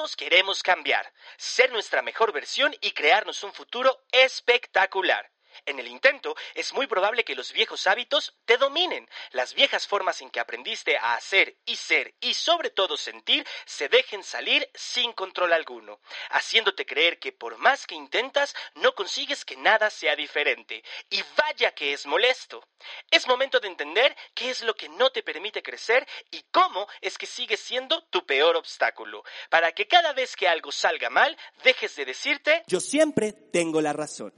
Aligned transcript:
Todos 0.00 0.16
queremos 0.16 0.62
cambiar, 0.62 1.12
ser 1.36 1.70
nuestra 1.72 2.00
mejor 2.00 2.32
versión 2.32 2.74
y 2.80 2.92
crearnos 2.92 3.44
un 3.44 3.52
futuro 3.52 4.02
espectacular. 4.10 5.30
En 5.66 5.78
el 5.78 5.88
intento, 5.88 6.36
es 6.54 6.72
muy 6.72 6.86
probable 6.86 7.24
que 7.24 7.34
los 7.34 7.52
viejos 7.52 7.86
hábitos 7.86 8.34
te 8.44 8.56
dominen. 8.56 9.08
Las 9.32 9.54
viejas 9.54 9.86
formas 9.86 10.20
en 10.20 10.30
que 10.30 10.40
aprendiste 10.40 10.96
a 10.96 11.14
hacer 11.14 11.56
y 11.64 11.76
ser 11.76 12.14
y 12.20 12.34
sobre 12.34 12.70
todo 12.70 12.96
sentir 12.96 13.46
se 13.66 13.88
dejen 13.88 14.22
salir 14.22 14.68
sin 14.74 15.12
control 15.12 15.52
alguno, 15.52 16.00
haciéndote 16.30 16.86
creer 16.86 17.18
que 17.18 17.32
por 17.32 17.56
más 17.58 17.86
que 17.86 17.94
intentas, 17.94 18.54
no 18.74 18.94
consigues 18.94 19.44
que 19.44 19.56
nada 19.56 19.90
sea 19.90 20.16
diferente. 20.16 20.82
Y 21.08 21.22
vaya 21.36 21.72
que 21.72 21.92
es 21.92 22.06
molesto. 22.06 22.66
Es 23.10 23.26
momento 23.26 23.60
de 23.60 23.68
entender 23.68 24.16
qué 24.34 24.50
es 24.50 24.62
lo 24.62 24.74
que 24.74 24.88
no 24.88 25.10
te 25.10 25.22
permite 25.22 25.62
crecer 25.62 26.06
y 26.30 26.42
cómo 26.50 26.88
es 27.00 27.18
que 27.18 27.26
sigues 27.26 27.60
siendo 27.60 28.02
tu 28.04 28.24
peor 28.24 28.56
obstáculo, 28.56 29.24
para 29.48 29.72
que 29.72 29.86
cada 29.86 30.12
vez 30.12 30.36
que 30.36 30.48
algo 30.48 30.72
salga 30.72 31.10
mal, 31.10 31.36
dejes 31.62 31.96
de 31.96 32.04
decirte 32.04 32.62
Yo 32.66 32.80
siempre 32.80 33.32
tengo 33.32 33.80
la 33.80 33.92
razón. 33.92 34.32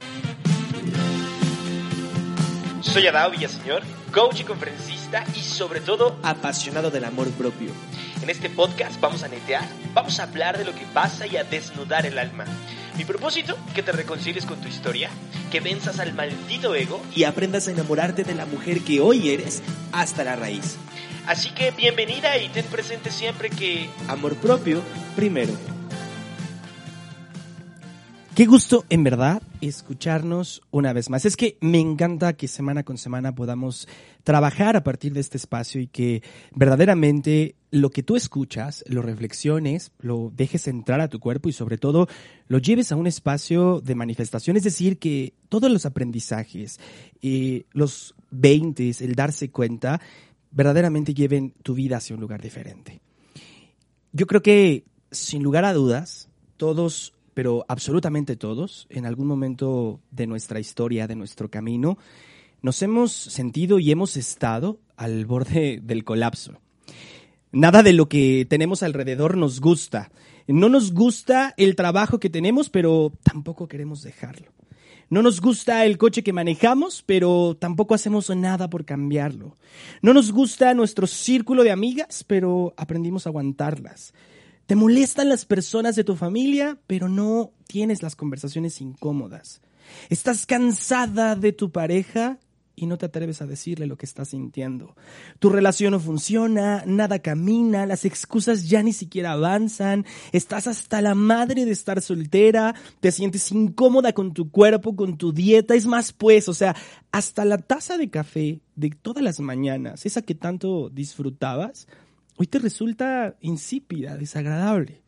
Soy 2.93 3.07
Adao 3.07 3.31
Villaseñor, 3.31 3.81
coach 4.11 4.41
y 4.41 4.43
conferencista 4.43 5.23
y 5.35 5.39
sobre 5.39 5.81
todo 5.81 6.15
Apasionado 6.21 6.91
del 6.91 7.05
amor 7.05 7.27
propio. 7.31 7.71
en 8.21 8.29
este 8.29 8.51
podcast 8.51 9.01
vamos 9.01 9.23
a 9.23 9.27
netear, 9.27 9.67
vamos 9.95 10.19
a 10.19 10.23
hablar 10.23 10.59
de 10.59 10.63
lo 10.63 10.75
que 10.75 10.85
pasa 10.93 11.25
y 11.25 11.35
a 11.35 11.43
desnudar 11.43 12.05
el 12.05 12.19
alma. 12.19 12.45
Mi 12.95 13.03
propósito, 13.03 13.57
que 13.73 13.81
te 13.81 13.93
reconcilies 13.93 14.45
con 14.45 14.61
tu 14.61 14.67
historia, 14.67 15.09
que 15.51 15.59
venzas 15.59 15.99
al 15.99 16.13
maldito 16.13 16.75
ego. 16.75 17.01
Y 17.15 17.23
aprendas 17.23 17.67
a 17.67 17.71
enamorarte 17.71 18.23
de 18.23 18.35
la 18.35 18.45
mujer 18.45 18.81
que 18.81 19.01
hoy 19.01 19.31
eres 19.31 19.63
hasta 19.91 20.23
la 20.23 20.35
raíz. 20.35 20.77
Así 21.25 21.49
que 21.49 21.71
bienvenida 21.71 22.37
y 22.37 22.49
ten 22.49 22.65
presente 22.67 23.09
siempre 23.09 23.49
que 23.49 23.89
Amor 24.07 24.35
propio 24.35 24.83
primero. 25.15 25.53
Qué 28.35 28.47
gusto, 28.47 28.83
en 28.89 29.03
verdad, 29.03 29.43
escucharnos 29.61 30.63
una 30.71 30.91
vez 30.91 31.11
más. 31.11 31.23
Es 31.23 31.37
que 31.37 31.55
me 31.61 31.79
encanta 31.79 32.33
que 32.33 32.47
semana 32.47 32.81
con 32.81 32.97
semana 32.97 33.35
podamos 33.35 33.87
trabajar 34.23 34.75
a 34.75 34.83
partir 34.83 35.13
de 35.13 35.19
este 35.19 35.37
espacio 35.37 35.79
y 35.79 35.85
que 35.85 36.23
verdaderamente 36.55 37.53
lo 37.69 37.91
que 37.91 38.01
tú 38.01 38.15
escuchas, 38.15 38.83
lo 38.87 39.03
reflexiones, 39.03 39.91
lo 39.99 40.31
dejes 40.35 40.67
entrar 40.67 40.99
a 40.99 41.09
tu 41.09 41.19
cuerpo 41.19 41.47
y 41.47 41.53
sobre 41.53 41.77
todo 41.77 42.07
lo 42.47 42.57
lleves 42.57 42.91
a 42.91 42.95
un 42.95 43.05
espacio 43.05 43.81
de 43.81 43.93
manifestación. 43.93 44.57
Es 44.57 44.63
decir, 44.63 44.97
que 44.97 45.35
todos 45.47 45.69
los 45.69 45.85
aprendizajes, 45.85 46.79
eh, 47.21 47.65
los 47.71 48.15
20, 48.31 48.95
el 49.01 49.13
darse 49.13 49.51
cuenta, 49.51 50.01
verdaderamente 50.49 51.13
lleven 51.13 51.53
tu 51.61 51.75
vida 51.75 51.97
hacia 51.97 52.15
un 52.15 52.21
lugar 52.21 52.41
diferente. 52.41 52.99
Yo 54.11 54.25
creo 54.25 54.41
que, 54.41 54.85
sin 55.11 55.43
lugar 55.43 55.65
a 55.65 55.73
dudas, 55.73 56.29
todos 56.57 57.12
pero 57.33 57.65
absolutamente 57.67 58.35
todos, 58.35 58.87
en 58.89 59.05
algún 59.05 59.27
momento 59.27 59.99
de 60.11 60.27
nuestra 60.27 60.59
historia, 60.59 61.07
de 61.07 61.15
nuestro 61.15 61.49
camino, 61.49 61.97
nos 62.61 62.81
hemos 62.81 63.11
sentido 63.11 63.79
y 63.79 63.91
hemos 63.91 64.17
estado 64.17 64.79
al 64.95 65.25
borde 65.25 65.79
del 65.83 66.03
colapso. 66.03 66.59
Nada 67.51 67.83
de 67.83 67.93
lo 67.93 68.09
que 68.09 68.47
tenemos 68.49 68.81
alrededor 68.81 69.37
nos 69.37 69.61
gusta. 69.61 70.11
No 70.47 70.69
nos 70.69 70.93
gusta 70.93 71.53
el 71.57 71.75
trabajo 71.75 72.19
que 72.19 72.29
tenemos, 72.29 72.69
pero 72.69 73.13
tampoco 73.23 73.67
queremos 73.67 74.01
dejarlo. 74.01 74.51
No 75.09 75.21
nos 75.21 75.41
gusta 75.41 75.85
el 75.85 75.99
coche 75.99 76.23
que 76.23 76.33
manejamos, 76.33 77.03
pero 77.05 77.55
tampoco 77.59 77.93
hacemos 77.93 78.29
nada 78.31 78.69
por 78.69 78.85
cambiarlo. 78.85 79.55
No 80.01 80.13
nos 80.13 80.31
gusta 80.31 80.73
nuestro 80.73 81.05
círculo 81.05 81.63
de 81.63 81.71
amigas, 81.71 82.23
pero 82.25 82.73
aprendimos 82.77 83.27
a 83.27 83.29
aguantarlas. 83.29 84.13
Te 84.65 84.75
molestan 84.75 85.29
las 85.29 85.45
personas 85.45 85.95
de 85.95 86.03
tu 86.03 86.15
familia, 86.15 86.77
pero 86.87 87.09
no 87.09 87.51
tienes 87.67 88.01
las 88.01 88.15
conversaciones 88.15 88.79
incómodas. 88.81 89.61
Estás 90.09 90.45
cansada 90.45 91.35
de 91.35 91.51
tu 91.51 91.71
pareja 91.71 92.39
y 92.75 92.87
no 92.87 92.97
te 92.97 93.05
atreves 93.05 93.41
a 93.41 93.45
decirle 93.45 93.85
lo 93.85 93.97
que 93.97 94.05
estás 94.05 94.29
sintiendo. 94.29 94.95
Tu 95.39 95.49
relación 95.49 95.91
no 95.91 95.99
funciona, 95.99 96.83
nada 96.85 97.19
camina, 97.19 97.85
las 97.85 98.05
excusas 98.05 98.67
ya 98.67 98.81
ni 98.81 98.93
siquiera 98.93 99.33
avanzan, 99.33 100.05
estás 100.31 100.67
hasta 100.67 101.01
la 101.01 101.13
madre 101.13 101.65
de 101.65 101.71
estar 101.71 102.01
soltera, 102.01 102.73
te 102.99 103.11
sientes 103.11 103.51
incómoda 103.51 104.13
con 104.13 104.33
tu 104.33 104.49
cuerpo, 104.49 104.95
con 104.95 105.17
tu 105.17 105.33
dieta, 105.33 105.75
es 105.75 105.85
más 105.85 106.13
pues, 106.13 106.49
o 106.49 106.53
sea, 106.53 106.75
hasta 107.11 107.45
la 107.45 107.57
taza 107.57 107.97
de 107.97 108.09
café 108.09 108.59
de 108.75 108.89
todas 108.89 109.23
las 109.23 109.39
mañanas, 109.39 110.05
esa 110.05 110.21
que 110.21 110.35
tanto 110.35 110.89
disfrutabas, 110.89 111.87
hoy 112.37 112.47
te 112.47 112.59
resulta 112.59 113.35
insípida, 113.41 114.17
desagradable. 114.17 115.01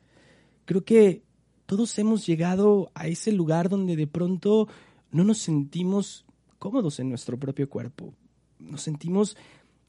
Creo 0.65 0.83
que 0.83 1.23
todos 1.65 1.97
hemos 1.99 2.25
llegado 2.25 2.91
a 2.93 3.07
ese 3.07 3.31
lugar 3.31 3.69
donde 3.69 3.95
de 3.95 4.07
pronto 4.07 4.67
no 5.11 5.23
nos 5.23 5.39
sentimos 5.39 6.25
cómodos 6.59 6.99
en 6.99 7.09
nuestro 7.09 7.39
propio 7.39 7.69
cuerpo. 7.69 8.13
Nos 8.59 8.81
sentimos 8.81 9.37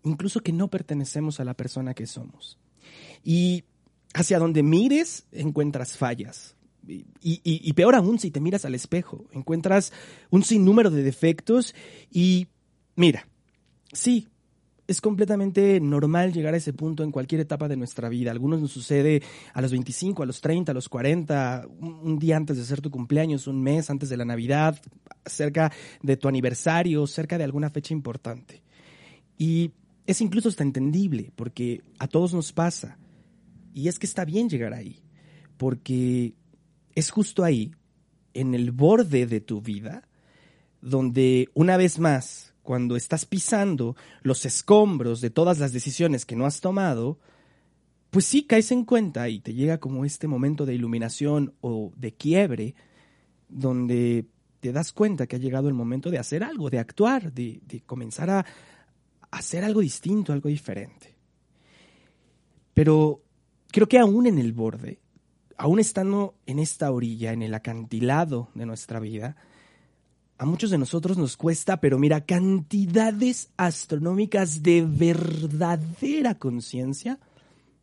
incluso 0.05 0.41
que 0.41 0.53
no 0.53 0.69
pertenecemos 0.69 1.41
a 1.41 1.45
la 1.45 1.55
persona 1.55 1.95
que 1.95 2.07
somos. 2.07 2.59
Y 3.25 3.65
hacia 4.15 4.39
donde 4.39 4.63
mires 4.63 5.27
encuentras 5.33 5.97
fallas. 5.97 6.57
Y, 6.87 7.07
y- 7.21 7.73
peor 7.73 7.97
aún 7.97 8.19
si 8.21 8.31
te 8.31 8.41
miras 8.41 8.65
al 8.65 8.75
espejo, 8.77 9.27
encuentras 9.33 9.93
un 10.31 10.45
sinnúmero 10.45 10.91
de 10.91 11.03
defectos 11.03 11.75
y 12.13 12.47
mira, 12.95 13.27
sí, 13.93 14.29
es 14.87 15.01
completamente 15.01 15.81
normal 15.81 16.33
llegar 16.33 16.55
a 16.55 16.59
ese 16.59 16.73
punto 16.73 17.03
en 17.03 17.11
cualquier 17.11 17.41
etapa 17.41 17.69
de 17.69 17.77
nuestra 17.77 18.09
vida. 18.09 18.31
Algunos 18.31 18.61
nos 18.61 18.71
sucede 18.71 19.23
a 19.53 19.61
los 19.61 19.73
25, 19.73 20.23
a 20.23 20.27
los 20.27 20.41
30, 20.41 20.73
a 20.73 20.75
los 20.75 20.89
40, 20.89 21.67
un, 21.81 22.19
día 22.19 22.37
antes 22.37 22.57
de 22.57 22.65
ser 22.65 22.81
tu 22.81 22.91
cumpleaños, 22.91 23.47
un 23.47 23.63
mes 23.63 23.91
antes 23.91 24.09
de 24.09 24.17
la 24.17 24.25
Navidad, 24.25 24.81
cerca 25.25 25.73
de 26.03 26.17
tu 26.17 26.29
aniversario, 26.29 27.07
cerca 27.07 27.37
de 27.37 27.45
alguna 27.45 27.71
fecha 27.71 27.95
importante. 27.95 28.63
Y 29.37 29.73
es 30.07 30.21
incluso 30.21 30.49
hasta 30.49 30.63
entendible, 30.63 31.33
porque 31.35 31.83
a 31.99 32.07
todos 32.07 32.33
nos 32.33 32.53
pasa. 32.53 32.97
Y 33.75 33.89
es 33.89 33.99
que 33.99 34.07
está 34.07 34.25
bien 34.25 34.49
llegar 34.49 34.73
ahí, 34.73 35.03
porque 35.57 36.35
es 36.95 37.11
justo 37.11 37.43
ahí, 37.43 37.73
en 38.35 38.55
el 38.55 38.71
borde 38.71 39.27
de 39.27 39.41
tu 39.41 39.61
vida, 39.63 40.09
donde 40.81 41.49
una 41.55 41.77
vez 41.77 41.99
más, 41.99 42.46
cuando 42.67 42.97
estás 42.97 43.25
pisando 43.25 43.95
los 44.23 44.45
escombros 44.45 45.21
de 45.21 45.31
todas 45.31 45.61
las 45.61 45.73
decisiones 45.73 46.27
que 46.27 46.35
no 46.35 46.47
has 46.47 46.61
tomado, 46.61 47.21
pues 48.11 48.25
sí 48.25 48.43
caes 48.43 48.73
en 48.73 48.85
cuenta 48.85 49.29
y 49.29 49.39
te 49.39 49.55
llega 49.55 49.79
como 49.79 50.05
este 50.05 50.27
momento 50.27 50.67
de 50.67 50.75
iluminación 50.75 51.55
o 51.61 51.93
de 51.97 52.13
quiebre, 52.13 52.75
donde 53.49 54.27
te 54.59 54.73
das 54.73 54.93
cuenta 54.93 55.29
que 55.29 55.37
ha 55.37 55.39
llegado 55.39 55.69
el 55.69 55.75
momento 55.75 56.11
de 56.11 56.19
hacer 56.19 56.43
algo, 56.43 56.69
de 56.69 56.81
actuar, 56.81 57.33
de, 57.33 57.61
de 57.65 57.83
comenzar 57.83 58.31
a 58.31 58.45
hacer 59.31 59.63
algo 59.63 59.81
distinto, 59.81 60.33
algo 60.33 60.49
diferente. 60.49 61.15
Pero 62.75 63.23
creo 63.71 63.87
que 63.87 64.01
aún 64.01 64.27
en 64.27 64.39
el 64.39 64.53
borde, 64.53 64.99
aún 65.57 65.79
estando 65.79 66.35
en 66.47 66.59
esta 66.59 66.91
orilla, 66.91 67.33
en 67.33 67.43
el 67.43 67.55
acantilado 67.55 68.49
de 68.55 68.67
nuestra 68.67 68.99
vida, 68.99 69.37
a 70.39 70.45
muchos 70.45 70.71
de 70.71 70.79
nosotros 70.79 71.17
nos 71.17 71.37
cuesta, 71.37 71.81
pero 71.81 71.99
mira, 71.99 72.25
cantidades 72.25 73.51
astronómicas 73.57 74.63
de 74.63 74.85
verdadera 74.87 76.35
conciencia, 76.35 77.19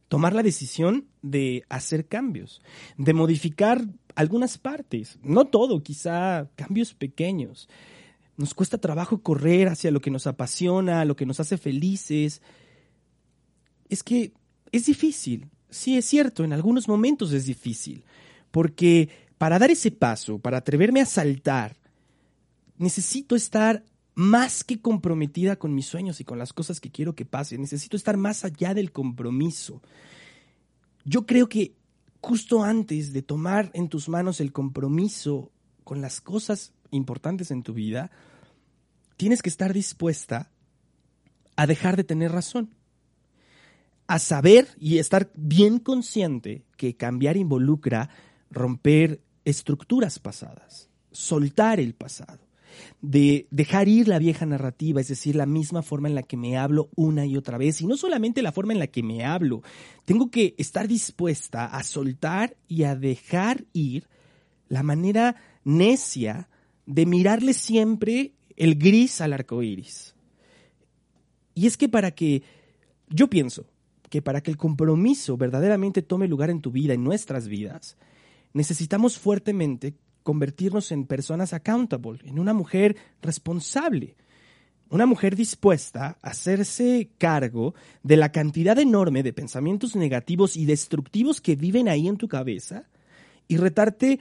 tomar 0.08 0.34
la 0.34 0.44
decisión 0.44 1.08
de 1.22 1.64
hacer 1.70 2.08
cambios, 2.08 2.62
de 2.98 3.14
modificar 3.14 3.84
algunas 4.16 4.60
partes, 4.60 5.18
no 5.24 5.46
todo, 5.46 5.82
quizá 5.82 6.48
cambios 6.56 6.94
pequeños. 6.94 7.68
Nos 8.38 8.54
cuesta 8.54 8.78
trabajo 8.78 9.22
correr 9.22 9.70
hacia 9.70 9.92
lo 9.92 10.02
que 10.02 10.12
nos 10.12 10.28
apasiona, 10.28 11.06
lo 11.06 11.16
que 11.16 11.26
nos 11.26 11.40
hace 11.40 11.58
felices. 11.58 12.42
Es 13.90 14.04
que 14.04 14.34
es 14.72 14.86
difícil, 14.86 15.50
sí 15.70 15.98
es 15.98 16.06
cierto, 16.06 16.44
en 16.44 16.54
algunos 16.54 16.88
momentos 16.88 17.32
es 17.34 17.46
difícil, 17.46 18.06
porque 18.52 19.10
para 19.40 19.58
dar 19.58 19.72
ese 19.72 19.90
paso, 19.90 20.38
para 20.38 20.58
atreverme 20.58 21.02
a 21.02 21.06
saltar, 21.06 21.83
necesito 22.78 23.36
estar 23.36 23.84
más 24.16 24.64
que 24.64 24.80
comprometida 24.80 25.56
con 25.56 25.74
mis 25.74 25.88
sueños 25.88 26.20
y 26.20 26.24
con 26.24 26.38
las 26.38 26.54
cosas 26.54 26.80
que 26.80 26.92
quiero 26.92 27.16
que 27.16 27.26
pasen. 27.26 27.62
Necesito 27.62 27.98
estar 27.98 28.18
más 28.18 28.46
allá 28.46 28.74
del 28.74 28.92
compromiso. 28.92 29.82
Yo 31.04 31.26
creo 31.26 31.50
que 31.50 31.76
justo 32.22 32.64
antes 32.64 33.12
de 33.12 33.22
tomar 33.22 33.72
en 33.74 33.90
tus 33.90 34.08
manos 34.08 34.40
el 34.40 34.52
compromiso 34.52 35.52
con 35.84 36.02
las 36.02 36.22
cosas 36.22 36.74
importantes 36.92 37.52
en 37.52 37.64
tu 37.64 37.74
vida, 37.74 38.12
tienes 39.18 39.42
que 39.42 39.50
estar 39.50 39.74
dispuesta 39.74 40.52
a 41.56 41.68
dejar 41.68 41.98
de 41.98 42.04
tener 42.04 42.32
razón. 42.32 42.76
A 44.06 44.20
saber 44.20 44.68
y 44.80 45.00
estar 45.00 45.32
bien 45.34 45.80
consciente 45.80 46.66
que 46.78 46.96
cambiar 46.96 47.38
involucra 47.38 48.10
romper 48.52 49.22
estructuras 49.44 50.20
pasadas, 50.20 50.90
soltar 51.12 51.80
el 51.80 51.96
pasado 51.96 52.44
de 53.02 53.48
dejar 53.52 53.88
ir 53.88 54.08
la 54.08 54.20
vieja 54.20 54.46
narrativa, 54.46 55.02
es 55.02 55.08
decir, 55.08 55.36
la 55.36 55.46
misma 55.46 55.82
forma 55.82 56.08
en 56.08 56.16
la 56.16 56.24
que 56.24 56.38
me 56.38 56.58
hablo 56.58 56.90
una 56.96 57.26
y 57.26 57.38
otra 57.38 57.58
vez, 57.58 57.82
y 57.82 57.88
no 57.88 57.98
solamente 57.98 58.42
la 58.42 58.52
forma 58.52 58.74
en 58.74 58.80
la 58.80 58.88
que 58.88 59.04
me 59.04 59.26
hablo, 59.26 59.62
tengo 60.06 60.30
que 60.30 60.56
estar 60.58 60.88
dispuesta 60.88 61.66
a 61.66 61.84
soltar 61.84 62.56
y 62.68 62.84
a 62.84 62.96
dejar 62.96 63.66
ir 63.74 64.08
la 64.70 64.84
manera 64.84 65.36
necia 65.64 66.50
de 66.86 67.06
mirarle 67.06 67.54
siempre 67.54 68.34
el 68.56 68.76
gris 68.76 69.22
al 69.22 69.34
arco 69.34 69.62
iris. 69.64 70.16
Y 71.56 71.68
es 71.68 71.78
que 71.78 71.90
para 71.90 72.12
que, 72.12 72.44
yo 73.10 73.30
pienso 73.30 73.66
que 74.10 74.22
para 74.22 74.42
que 74.42 74.52
el 74.52 74.58
compromiso 74.58 75.38
verdaderamente 75.38 76.02
tome 76.02 76.28
lugar 76.28 76.50
en 76.50 76.62
tu 76.62 76.72
vida, 76.72 76.94
en 76.94 77.04
nuestras 77.04 77.48
vidas, 77.48 77.98
necesitamos 78.54 79.18
fuertemente 79.18 79.96
convertirnos 80.24 80.92
en 80.92 81.06
personas 81.06 81.54
accountable, 81.54 82.20
en 82.24 82.40
una 82.40 82.54
mujer 82.54 82.96
responsable, 83.22 84.16
una 84.90 85.06
mujer 85.06 85.36
dispuesta 85.36 86.18
a 86.22 86.30
hacerse 86.30 87.10
cargo 87.18 87.74
de 88.04 88.18
la 88.18 88.32
cantidad 88.32 88.78
enorme 88.80 89.24
de 89.24 89.34
pensamientos 89.34 89.96
negativos 89.96 90.56
y 90.56 90.66
destructivos 90.66 91.42
que 91.42 91.56
viven 91.56 91.90
ahí 91.90 92.08
en 92.08 92.18
tu 92.18 92.28
cabeza 92.28 92.86
y 93.48 93.58
retarte, 93.58 94.20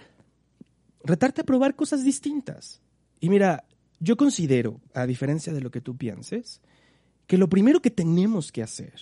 retarte 1.04 1.42
a 1.42 1.44
probar 1.44 1.76
cosas 1.76 2.04
distintas. 2.04 2.80
Y 3.20 3.28
mira, 3.28 3.64
yo 4.00 4.16
considero, 4.16 4.80
a 4.94 5.06
diferencia 5.06 5.52
de 5.52 5.60
lo 5.60 5.70
que 5.70 5.80
tú 5.80 5.96
pienses, 5.96 6.60
que 7.26 7.38
lo 7.38 7.48
primero 7.48 7.80
que 7.80 7.90
tenemos 7.90 8.50
que 8.50 8.62
hacer 8.62 8.94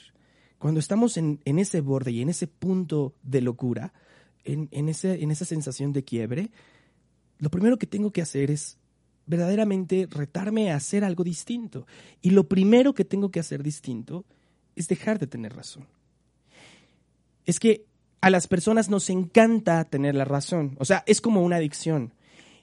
cuando 0.58 0.78
estamos 0.78 1.16
en, 1.16 1.40
en 1.46 1.58
ese 1.58 1.80
borde 1.80 2.12
y 2.12 2.20
en 2.20 2.28
ese 2.28 2.46
punto 2.46 3.14
de 3.22 3.40
locura, 3.40 3.94
en, 4.44 4.68
en, 4.72 4.90
ese, 4.90 5.22
en 5.22 5.30
esa 5.30 5.46
sensación 5.46 5.92
de 5.92 6.04
quiebre, 6.04 6.50
lo 7.40 7.50
primero 7.50 7.78
que 7.78 7.86
tengo 7.86 8.12
que 8.12 8.22
hacer 8.22 8.50
es 8.50 8.78
verdaderamente 9.26 10.06
retarme 10.10 10.70
a 10.70 10.76
hacer 10.76 11.04
algo 11.04 11.24
distinto. 11.24 11.86
Y 12.20 12.30
lo 12.30 12.48
primero 12.48 12.94
que 12.94 13.04
tengo 13.04 13.30
que 13.30 13.40
hacer 13.40 13.62
distinto 13.62 14.24
es 14.76 14.88
dejar 14.88 15.18
de 15.18 15.26
tener 15.26 15.54
razón. 15.54 15.86
Es 17.46 17.58
que 17.58 17.86
a 18.20 18.30
las 18.30 18.46
personas 18.46 18.90
nos 18.90 19.08
encanta 19.08 19.84
tener 19.84 20.14
la 20.14 20.24
razón. 20.24 20.76
O 20.78 20.84
sea, 20.84 21.02
es 21.06 21.20
como 21.20 21.42
una 21.42 21.56
adicción. 21.56 22.12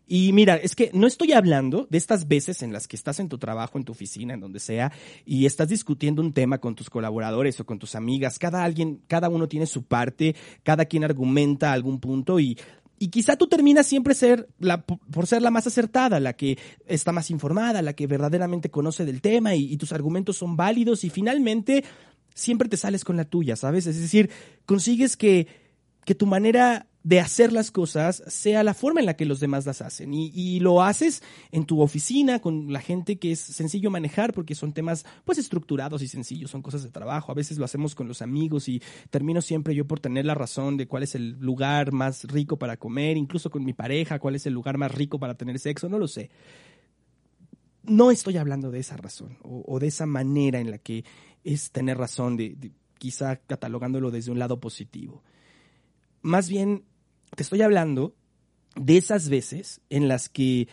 Y 0.10 0.32
mira, 0.32 0.56
es 0.56 0.76
que 0.76 0.90
no 0.94 1.06
estoy 1.06 1.34
hablando 1.34 1.86
de 1.90 1.98
estas 1.98 2.30
veces 2.30 2.62
en 2.62 2.72
las 2.72 2.88
que 2.88 2.96
estás 2.96 3.20
en 3.20 3.28
tu 3.28 3.38
trabajo, 3.38 3.78
en 3.78 3.84
tu 3.84 3.92
oficina, 3.92 4.34
en 4.34 4.40
donde 4.40 4.60
sea, 4.60 4.92
y 5.26 5.46
estás 5.46 5.68
discutiendo 5.68 6.22
un 6.22 6.32
tema 6.32 6.60
con 6.60 6.76
tus 6.76 6.90
colaboradores 6.90 7.60
o 7.60 7.66
con 7.66 7.78
tus 7.78 7.94
amigas. 7.94 8.40
Cada 8.40 8.64
alguien, 8.64 9.02
cada 9.08 9.28
uno 9.28 9.50
tiene 9.50 9.66
su 9.66 9.84
parte, 9.84 10.36
cada 10.64 10.86
quien 10.86 11.04
argumenta 11.04 11.74
algún 11.74 12.00
punto 12.00 12.40
y 12.40 12.58
y 13.00 13.10
quizá 13.10 13.36
tú 13.36 13.48
terminas 13.48 13.86
siempre 13.86 14.16
ser 14.16 14.50
la, 14.60 14.84
por 14.86 15.28
ser 15.28 15.42
la 15.42 15.52
más 15.52 15.68
acertada, 15.68 16.20
la 16.20 16.34
que 16.34 16.58
está 16.86 17.12
más 17.12 17.30
informada, 17.30 17.82
la 17.82 17.94
que 17.94 18.08
verdaderamente 18.08 18.72
conoce 18.72 19.06
del 19.06 19.22
tema 19.22 19.56
y, 19.56 19.72
y, 19.72 19.78
tus 19.78 19.92
argumentos 19.92 20.38
son 20.38 20.56
válidos 20.56 21.04
y 21.04 21.10
finalmente 21.10 21.84
siempre 22.34 22.70
te 22.70 22.78
sales 22.78 23.04
con 23.04 23.18
la 23.18 23.26
tuya, 23.26 23.56
¿sabes? 23.56 23.88
Es 23.88 24.00
decir, 24.00 24.30
consigues 24.66 25.18
que, 25.18 25.48
que 26.06 26.16
tu 26.16 26.26
manera 26.26 26.88
de 27.08 27.22
hacer 27.22 27.54
las 27.54 27.72
cosas 27.72 28.22
sea 28.28 28.64
la 28.64 28.74
forma 28.74 29.00
en 29.00 29.06
la 29.06 29.16
que 29.16 29.24
los 29.24 29.40
demás 29.40 29.66
las 29.66 29.82
hacen. 29.82 30.14
Y, 30.14 30.60
lo 30.60 30.84
haces 30.84 31.24
en 31.52 31.66
tu 31.66 31.80
oficina 31.80 32.40
con 32.40 32.74
la 32.74 32.82
gente 32.82 33.18
que 33.18 33.32
es 33.32 33.40
sencillo 33.40 33.90
manejar 33.90 34.34
porque 34.34 34.56
son 34.56 34.74
temas 34.74 35.06
pues 35.24 35.38
estructurados 35.38 36.02
y 36.02 36.10
sencillos, 36.10 36.52
son 36.52 36.62
cosas 36.62 36.84
de 36.84 36.90
trabajo. 36.90 37.32
A 37.32 37.36
veces 37.36 37.60
lo 37.60 37.64
hacemos 37.64 37.96
con 37.96 38.10
los 38.10 38.22
amigos 38.22 38.68
y 38.68 38.82
termino 39.10 39.42
siempre 39.42 39.74
yo 39.74 39.88
por 39.88 40.02
tener 40.02 40.26
la 40.26 40.36
razón 40.36 40.76
de 40.76 40.88
cuál 40.88 41.04
es 41.04 41.16
el 41.16 41.38
lugar 41.40 41.94
más 41.94 42.26
rico 42.26 42.60
para 42.60 42.76
comer, 42.76 43.16
incluso 43.16 43.50
con 43.50 43.64
mi 43.64 43.72
pareja, 43.72 44.20
cuál 44.20 44.36
es 44.36 44.46
el 44.46 44.54
lugar 44.54 44.78
más 44.78 44.94
rico 44.94 45.18
para 45.18 45.36
tener 45.36 45.60
sexo, 45.60 45.88
no 45.88 46.00
lo 46.00 46.10
sé. 46.10 46.30
No 47.84 48.12
estoy 48.12 48.36
hablando 48.36 48.70
de 48.70 48.80
esa 48.80 48.98
razón 48.98 49.38
o, 49.44 49.80
de 49.80 49.88
esa 49.88 50.06
manera 50.06 50.60
en 50.60 50.72
la 50.72 50.78
que 50.78 51.06
es 51.46 51.72
tener 51.72 51.98
razón, 51.98 52.36
de 52.36 52.74
quizá 52.98 53.38
catalogándolo 53.38 54.12
desde 54.12 54.30
un 54.30 54.40
lado 54.40 54.60
positivo. 54.60 55.24
Más 56.22 56.50
bien 56.50 56.84
te 57.36 57.44
estoy 57.44 57.62
hablando 57.62 58.16
de 58.76 58.98
esas 58.98 59.30
veces 59.30 59.82
en 59.90 60.08
las 60.08 60.30
que, 60.30 60.68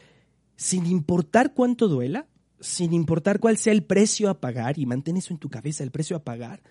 sin 0.57 0.87
importar 0.87 1.55
cuánto 1.55 1.89
duela, 1.89 2.27
sin 2.61 2.93
importar 2.93 3.41
cuál 3.41 3.59
sea 3.59 3.73
el 3.73 3.85
precio 3.85 4.31
a 4.31 4.41
pagar, 4.41 4.79
y 4.79 4.87
mantén 4.87 5.17
eso 5.17 5.33
en 5.33 5.39
tu 5.39 5.51
cabeza, 5.51 5.85
el 5.85 5.91
precio 5.91 6.17
a 6.17 6.25
pagar, 6.25 6.63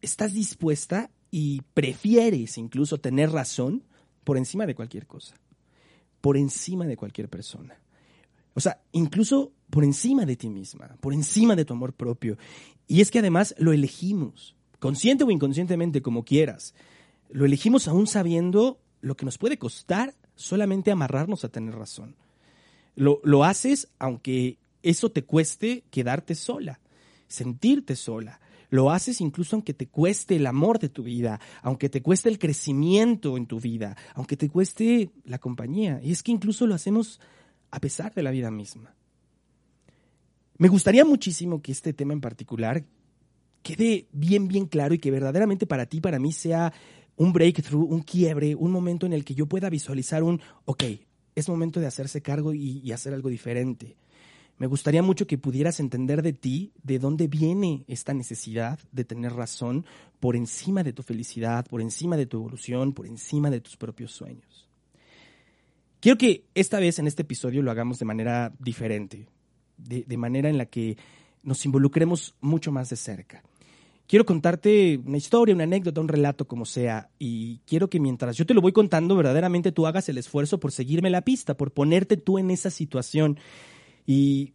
estás 0.00 0.32
dispuesta 0.32 1.10
y 1.30 1.62
prefieres 1.74 2.58
incluso 2.58 2.98
tener 2.98 3.30
razón 3.30 3.84
por 4.24 4.36
encima 4.36 4.66
de 4.66 4.74
cualquier 4.74 5.06
cosa, 5.06 5.36
por 6.20 6.36
encima 6.36 6.86
de 6.86 6.96
cualquier 6.96 7.28
persona. 7.28 7.78
O 8.54 8.60
sea, 8.60 8.82
incluso 8.92 9.52
por 9.70 9.84
encima 9.84 10.24
de 10.24 10.36
ti 10.36 10.48
misma, 10.48 10.96
por 11.00 11.12
encima 11.12 11.54
de 11.56 11.64
tu 11.64 11.74
amor 11.74 11.92
propio. 11.92 12.38
Y 12.88 13.02
es 13.02 13.10
que 13.10 13.18
además 13.18 13.54
lo 13.58 13.72
elegimos, 13.72 14.56
consciente 14.78 15.24
o 15.24 15.30
inconscientemente, 15.30 16.00
como 16.00 16.24
quieras. 16.24 16.74
Lo 17.28 17.44
elegimos 17.44 17.86
aún 17.86 18.06
sabiendo 18.06 18.80
lo 19.06 19.16
que 19.16 19.24
nos 19.24 19.38
puede 19.38 19.56
costar 19.56 20.14
solamente 20.34 20.90
amarrarnos 20.90 21.44
a 21.44 21.48
tener 21.48 21.76
razón. 21.76 22.16
Lo, 22.96 23.20
lo 23.22 23.44
haces 23.44 23.88
aunque 24.00 24.58
eso 24.82 25.12
te 25.12 25.22
cueste 25.22 25.84
quedarte 25.92 26.34
sola, 26.34 26.80
sentirte 27.28 27.94
sola. 27.94 28.40
Lo 28.68 28.90
haces 28.90 29.20
incluso 29.20 29.54
aunque 29.54 29.74
te 29.74 29.86
cueste 29.86 30.34
el 30.34 30.46
amor 30.46 30.80
de 30.80 30.88
tu 30.88 31.04
vida, 31.04 31.40
aunque 31.62 31.88
te 31.88 32.02
cueste 32.02 32.28
el 32.28 32.40
crecimiento 32.40 33.36
en 33.36 33.46
tu 33.46 33.60
vida, 33.60 33.96
aunque 34.14 34.36
te 34.36 34.48
cueste 34.48 35.10
la 35.24 35.38
compañía. 35.38 36.00
Y 36.02 36.10
es 36.10 36.24
que 36.24 36.32
incluso 36.32 36.66
lo 36.66 36.74
hacemos 36.74 37.20
a 37.70 37.78
pesar 37.78 38.12
de 38.12 38.24
la 38.24 38.32
vida 38.32 38.50
misma. 38.50 38.92
Me 40.58 40.66
gustaría 40.66 41.04
muchísimo 41.04 41.62
que 41.62 41.70
este 41.70 41.92
tema 41.92 42.12
en 42.12 42.20
particular 42.20 42.82
quede 43.62 44.08
bien, 44.10 44.48
bien 44.48 44.66
claro 44.66 44.94
y 44.94 44.98
que 44.98 45.12
verdaderamente 45.12 45.64
para 45.64 45.86
ti, 45.86 46.00
para 46.00 46.18
mí, 46.18 46.32
sea 46.32 46.72
un 47.16 47.32
breakthrough, 47.32 47.90
un 47.90 48.02
quiebre, 48.02 48.54
un 48.54 48.70
momento 48.70 49.06
en 49.06 49.12
el 49.12 49.24
que 49.24 49.34
yo 49.34 49.46
pueda 49.46 49.70
visualizar 49.70 50.22
un, 50.22 50.40
ok, 50.64 50.84
es 51.34 51.48
momento 51.48 51.80
de 51.80 51.86
hacerse 51.86 52.22
cargo 52.22 52.54
y, 52.54 52.90
hacer 52.92 53.12
algo 53.12 53.28
diferente. 53.28 53.96
Me 54.58 54.66
gustaría 54.66 55.02
mucho 55.02 55.26
que 55.26 55.36
pudieras 55.36 55.80
entender 55.80 56.22
de 56.22 56.32
ti 56.32 56.72
de 56.82 56.98
dónde 56.98 57.28
viene 57.28 57.84
esta 57.88 58.14
necesidad 58.14 58.78
de 58.90 59.04
tener 59.04 59.34
razón 59.34 59.84
por 60.18 60.34
encima 60.34 60.82
de 60.82 60.94
tu 60.94 61.02
felicidad, 61.02 61.66
por 61.66 61.82
encima 61.82 62.16
de 62.16 62.24
tu 62.24 62.38
evolución, 62.38 62.94
por 62.94 63.06
encima 63.06 63.50
de 63.50 63.60
tus 63.60 63.76
propios 63.76 64.12
sueños. 64.12 64.66
Quiero 66.00 66.16
que 66.16 66.46
esta 66.54 66.80
vez 66.80 66.98
en 66.98 67.06
este 67.06 67.22
episodio 67.22 67.62
lo 67.62 67.70
hagamos 67.70 67.98
de 67.98 68.06
manera 68.06 68.54
diferente, 68.58 69.28
de 69.76 70.16
manera 70.16 70.48
en 70.48 70.56
la 70.56 70.66
que 70.66 70.96
nos 71.42 71.64
involucremos 71.66 72.34
mucho 72.40 72.72
más 72.72 72.88
de 72.88 72.96
cerca 72.96 73.42
quiero 74.06 74.24
contarte 74.24 75.00
una 75.04 75.16
historia, 75.16 75.54
una 75.54 75.64
anécdota, 75.64 76.00
un 76.00 76.08
relato, 76.08 76.46
como 76.46 76.64
sea, 76.64 77.10
y 77.18 77.58
quiero 77.66 77.90
que 77.90 78.00
mientras 78.00 78.36
yo 78.36 78.46
te 78.46 78.54
lo 78.54 78.60
voy 78.60 78.72
contando, 78.72 79.16
verdaderamente 79.16 79.72
tú 79.72 79.86
hagas 79.86 80.08
el 80.08 80.18
esfuerzo 80.18 80.60
por 80.60 80.72
seguirme 80.72 81.10
la 81.10 81.22
pista, 81.22 81.56
por 81.56 81.72
ponerte 81.72 82.16
tú 82.16 82.38
en 82.38 82.50
esa 82.50 82.70
situación. 82.70 83.38
Y 84.06 84.54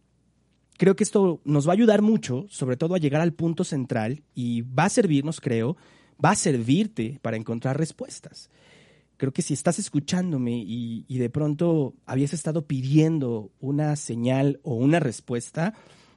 creo 0.78 0.96
que 0.96 1.04
esto 1.04 1.40
nos 1.44 1.66
va 1.66 1.72
a 1.72 1.74
ayudar 1.74 2.02
mucho, 2.02 2.46
sobre 2.48 2.76
todo 2.76 2.94
a 2.94 2.98
llegar 2.98 3.20
al 3.20 3.34
punto 3.34 3.64
central, 3.64 4.22
y 4.34 4.62
va 4.62 4.84
a 4.84 4.90
servirnos, 4.90 5.40
creo, 5.40 5.76
va 6.24 6.30
a 6.30 6.36
servirte 6.36 7.18
para 7.22 7.36
encontrar 7.36 7.78
respuestas. 7.78 8.50
Creo 9.18 9.32
que 9.32 9.42
si 9.42 9.54
estás 9.54 9.78
escuchándome 9.78 10.52
y, 10.52 11.04
y 11.06 11.18
de 11.18 11.30
pronto 11.30 11.94
habías 12.06 12.32
estado 12.32 12.66
pidiendo 12.66 13.52
una 13.60 13.94
señal 13.94 14.58
o 14.64 14.74
una 14.74 14.98
respuesta, 14.98 15.74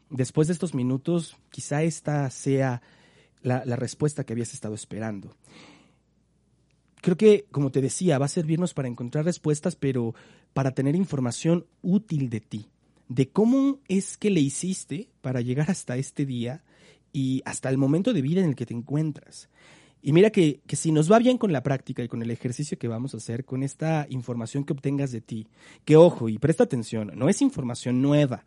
después 0.09 0.47
de 0.47 0.53
estos 0.53 0.73
minutos, 0.73 1.35
quizá 1.51 1.83
esta 1.83 2.29
sea 2.31 2.81
la, 3.41 3.63
respuesta 3.75 4.23
que 4.23 4.33
habías 4.33 4.53
estado 4.53 4.75
esperando. 4.75 5.35
Creo 7.01 7.17
que, 7.17 7.45
como 7.51 7.71
te 7.71 7.81
decía, 7.81 8.17
va 8.17 8.25
a 8.25 8.29
servirnos 8.29 8.73
para 8.73 8.87
encontrar 8.87 9.25
respuestas, 9.25 9.75
pero 9.75 10.15
para 10.53 10.71
tener 10.71 10.95
información 10.95 11.65
útil 11.81 12.29
de 12.29 12.39
ti, 12.39 12.67
de 13.07 13.29
cómo 13.29 13.79
es 13.87 14.17
que 14.17 14.31
le 14.31 14.39
hiciste 14.39 15.09
para 15.21 15.41
llegar 15.41 15.69
hasta 15.69 15.97
este 15.97 16.25
día 16.25 16.63
y 17.13 17.41
hasta 17.45 17.69
el 17.69 17.77
momento 17.77 18.13
de 18.13 18.21
vida 18.21 18.41
en 18.41 18.49
el 18.49 18.55
que 18.55 18.65
te 18.65 18.73
encuentras. 18.73 19.49
Y 20.01 20.13
mira 20.13 20.29
que, 20.29 20.61
que, 20.67 20.75
si 20.75 20.91
nos 20.91 21.11
va 21.11 21.17
bien 21.17 21.37
con 21.37 21.51
la 21.51 21.63
práctica 21.63 22.03
y 22.03 22.07
con 22.07 22.21
el 22.21 22.29
ejercicio 22.29 22.77
que 22.77 22.87
vamos 22.87 23.13
a 23.13 23.17
hacer, 23.17 23.43
con 23.45 23.63
esta 23.63 24.05
información 24.09 24.63
que 24.63 24.73
obtengas 24.73 25.11
de 25.11 25.21
ti, 25.21 25.47
que 25.83 25.95
ojo 25.95 26.29
y 26.29 26.37
presta 26.37 26.63
atención, 26.63 27.11
no 27.15 27.27
es 27.29 27.41
información 27.41 28.01
nueva, 28.01 28.45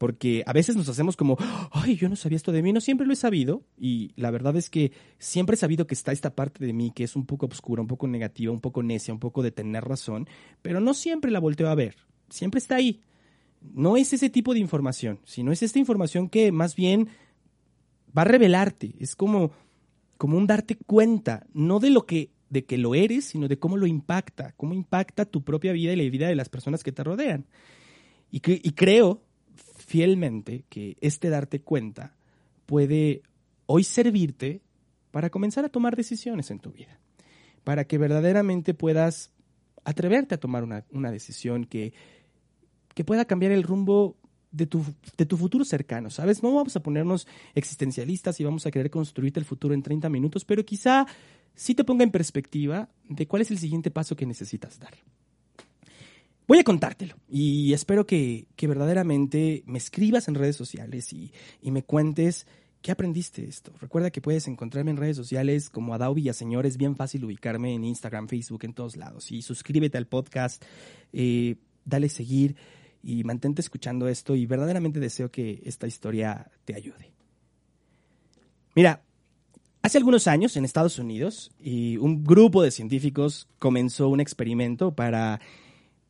porque 0.00 0.42
a 0.46 0.54
veces 0.54 0.76
nos 0.76 0.88
hacemos 0.88 1.14
como, 1.14 1.36
ay, 1.72 1.94
yo 1.94 2.08
no 2.08 2.16
sabía 2.16 2.36
esto 2.36 2.52
de 2.52 2.62
mí, 2.62 2.72
no 2.72 2.80
siempre 2.80 3.06
lo 3.06 3.12
he 3.12 3.16
sabido, 3.16 3.66
y 3.76 4.12
la 4.16 4.30
verdad 4.30 4.56
es 4.56 4.70
que 4.70 4.92
siempre 5.18 5.56
he 5.56 5.58
sabido 5.58 5.86
que 5.86 5.92
está 5.92 6.10
esta 6.10 6.34
parte 6.34 6.64
de 6.64 6.72
mí 6.72 6.90
que 6.90 7.04
es 7.04 7.16
un 7.16 7.26
poco 7.26 7.44
oscura, 7.44 7.82
un 7.82 7.86
poco 7.86 8.08
negativa, 8.08 8.50
un 8.50 8.62
poco 8.62 8.82
necia, 8.82 9.12
un 9.12 9.20
poco 9.20 9.42
de 9.42 9.50
tener 9.50 9.84
razón, 9.84 10.26
pero 10.62 10.80
no 10.80 10.94
siempre 10.94 11.30
la 11.30 11.38
volteo 11.38 11.68
a 11.68 11.74
ver, 11.74 11.96
siempre 12.30 12.60
está 12.60 12.76
ahí. 12.76 13.02
No 13.60 13.98
es 13.98 14.14
ese 14.14 14.30
tipo 14.30 14.54
de 14.54 14.60
información, 14.60 15.20
sino 15.24 15.52
es 15.52 15.62
esta 15.62 15.78
información 15.78 16.30
que 16.30 16.50
más 16.50 16.76
bien 16.76 17.08
va 18.16 18.22
a 18.22 18.24
revelarte, 18.24 18.94
es 19.00 19.14
como, 19.14 19.50
como 20.16 20.38
un 20.38 20.46
darte 20.46 20.76
cuenta, 20.76 21.46
no 21.52 21.78
de 21.78 21.90
lo 21.90 22.06
que 22.06 22.30
de 22.48 22.64
que 22.64 22.78
lo 22.78 22.94
eres, 22.94 23.26
sino 23.26 23.48
de 23.48 23.58
cómo 23.58 23.76
lo 23.76 23.86
impacta, 23.86 24.54
cómo 24.56 24.72
impacta 24.72 25.26
tu 25.26 25.44
propia 25.44 25.74
vida 25.74 25.92
y 25.92 25.96
la 25.96 26.10
vida 26.10 26.26
de 26.26 26.34
las 26.36 26.48
personas 26.48 26.82
que 26.82 26.90
te 26.90 27.04
rodean. 27.04 27.44
Y, 28.30 28.40
y 28.44 28.72
creo 28.72 29.22
fielmente 29.90 30.64
que 30.68 30.96
este 31.00 31.30
darte 31.30 31.62
cuenta 31.62 32.14
puede 32.64 33.24
hoy 33.66 33.82
servirte 33.82 34.62
para 35.10 35.30
comenzar 35.30 35.64
a 35.64 35.68
tomar 35.68 35.96
decisiones 35.96 36.52
en 36.52 36.60
tu 36.60 36.70
vida, 36.70 37.00
para 37.64 37.82
que 37.82 37.98
verdaderamente 37.98 38.72
puedas 38.72 39.32
atreverte 39.82 40.36
a 40.36 40.38
tomar 40.38 40.62
una, 40.62 40.84
una 40.92 41.10
decisión 41.10 41.64
que, 41.64 41.92
que 42.94 43.02
pueda 43.02 43.24
cambiar 43.24 43.50
el 43.50 43.64
rumbo 43.64 44.16
de 44.52 44.66
tu, 44.66 44.84
de 45.16 45.26
tu 45.26 45.36
futuro 45.36 45.64
cercano, 45.64 46.08
¿sabes? 46.08 46.40
No 46.40 46.54
vamos 46.54 46.76
a 46.76 46.84
ponernos 46.84 47.26
existencialistas 47.56 48.38
y 48.38 48.44
vamos 48.44 48.66
a 48.66 48.70
querer 48.70 48.90
construirte 48.90 49.40
el 49.40 49.44
futuro 49.44 49.74
en 49.74 49.82
30 49.82 50.08
minutos, 50.08 50.44
pero 50.44 50.64
quizá 50.64 51.04
sí 51.56 51.74
te 51.74 51.82
ponga 51.82 52.04
en 52.04 52.12
perspectiva 52.12 52.90
de 53.08 53.26
cuál 53.26 53.42
es 53.42 53.50
el 53.50 53.58
siguiente 53.58 53.90
paso 53.90 54.14
que 54.14 54.24
necesitas 54.24 54.78
dar. 54.78 54.94
Voy 56.50 56.58
a 56.58 56.64
contártelo 56.64 57.14
y 57.28 57.74
espero 57.74 58.08
que, 58.08 58.48
que 58.56 58.66
verdaderamente 58.66 59.62
me 59.66 59.78
escribas 59.78 60.26
en 60.26 60.34
redes 60.34 60.56
sociales 60.56 61.12
y, 61.12 61.32
y, 61.62 61.70
me 61.70 61.84
cuentes 61.84 62.48
qué 62.82 62.90
aprendiste 62.90 63.44
esto. 63.44 63.72
Recuerda 63.80 64.10
que 64.10 64.20
puedes 64.20 64.48
encontrarme 64.48 64.90
en 64.90 64.96
redes 64.96 65.16
sociales 65.16 65.70
como 65.70 65.94
Adao 65.94 66.12
Villaseñor, 66.12 66.66
es 66.66 66.76
bien 66.76 66.96
fácil 66.96 67.24
ubicarme 67.24 67.72
en 67.72 67.84
Instagram, 67.84 68.26
Facebook, 68.26 68.64
en 68.64 68.72
todos 68.72 68.96
lados. 68.96 69.30
Y 69.30 69.42
suscríbete 69.42 69.96
al 69.96 70.08
podcast, 70.08 70.64
eh, 71.12 71.54
dale 71.84 72.08
seguir 72.08 72.56
y 73.00 73.22
mantente 73.22 73.60
escuchando 73.62 74.08
esto 74.08 74.34
y 74.34 74.44
verdaderamente 74.46 74.98
deseo 74.98 75.30
que 75.30 75.62
esta 75.64 75.86
historia 75.86 76.50
te 76.64 76.74
ayude. 76.74 77.12
Mira, 78.74 79.04
hace 79.82 79.98
algunos 79.98 80.26
años 80.26 80.56
en 80.56 80.64
Estados 80.64 80.98
Unidos 80.98 81.52
y 81.60 81.96
un 81.98 82.24
grupo 82.24 82.60
de 82.64 82.72
científicos 82.72 83.46
comenzó 83.60 84.08
un 84.08 84.18
experimento 84.18 84.90
para 84.96 85.40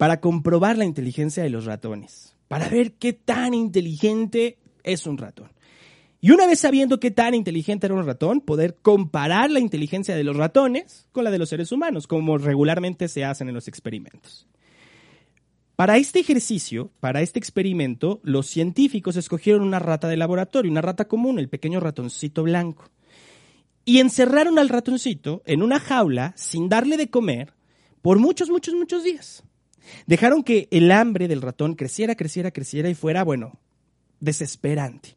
para 0.01 0.19
comprobar 0.19 0.79
la 0.79 0.87
inteligencia 0.87 1.43
de 1.43 1.51
los 1.51 1.67
ratones, 1.67 2.35
para 2.49 2.71
ver 2.71 2.93
qué 2.93 3.13
tan 3.13 3.53
inteligente 3.53 4.57
es 4.83 5.07
un 5.07 5.19
ratón. 5.19 5.53
Y 6.23 6.31
una 6.31 6.47
vez 6.47 6.61
sabiendo 6.61 6.99
qué 6.99 7.11
tan 7.11 7.35
inteligente 7.35 7.87
era 7.87 7.95
un 7.95 8.07
ratón, 8.07 8.41
poder 8.41 8.79
comparar 8.81 9.51
la 9.51 9.61
inteligencia 9.61 10.17
de 10.17 10.25
los 10.25 10.39
ratones 10.39 11.07
con 11.13 11.23
la 11.23 11.31
de 11.31 11.37
los 11.37 11.51
seres 11.51 11.71
humanos, 11.71 12.07
como 12.07 12.39
regularmente 12.39 13.09
se 13.09 13.27
hacen 13.27 13.49
en 13.49 13.55
los 13.55 13.69
experimentos. 13.69 14.47
Para 15.77 15.99
este 15.99 16.21
ejercicio, 16.21 16.91
para 17.01 17.21
este 17.21 17.39
experimento, 17.39 18.21
los 18.23 18.47
científicos 18.47 19.17
escogieron 19.17 19.61
una 19.61 19.81
rata 19.81 20.09
de 20.09 20.17
laboratorio, 20.17 20.73
una 20.73 20.81
rata 20.81 21.09
común, 21.09 21.39
el 21.39 21.51
pequeño 21.51 21.79
ratoncito 21.79 22.43
blanco, 22.43 22.89
y 23.85 23.99
encerraron 23.99 24.59
al 24.59 24.71
ratoncito 24.71 25.43
en 25.45 25.63
una 25.63 25.79
jaula 25.79 26.33
sin 26.39 26.71
darle 26.71 26.97
de 26.97 27.11
comer 27.11 27.53
por 28.01 28.19
muchos, 28.19 28.49
muchos, 28.49 28.73
muchos 28.73 29.05
días. 29.05 29.45
Dejaron 30.07 30.43
que 30.43 30.69
el 30.71 30.91
hambre 30.91 31.29
del 31.29 31.43
ratón 31.43 31.75
creciera, 31.75 32.15
creciera, 32.15 32.51
creciera 32.51 32.89
y 32.89 32.95
fuera, 32.95 33.25
bueno, 33.25 33.59
desesperante. 34.21 35.17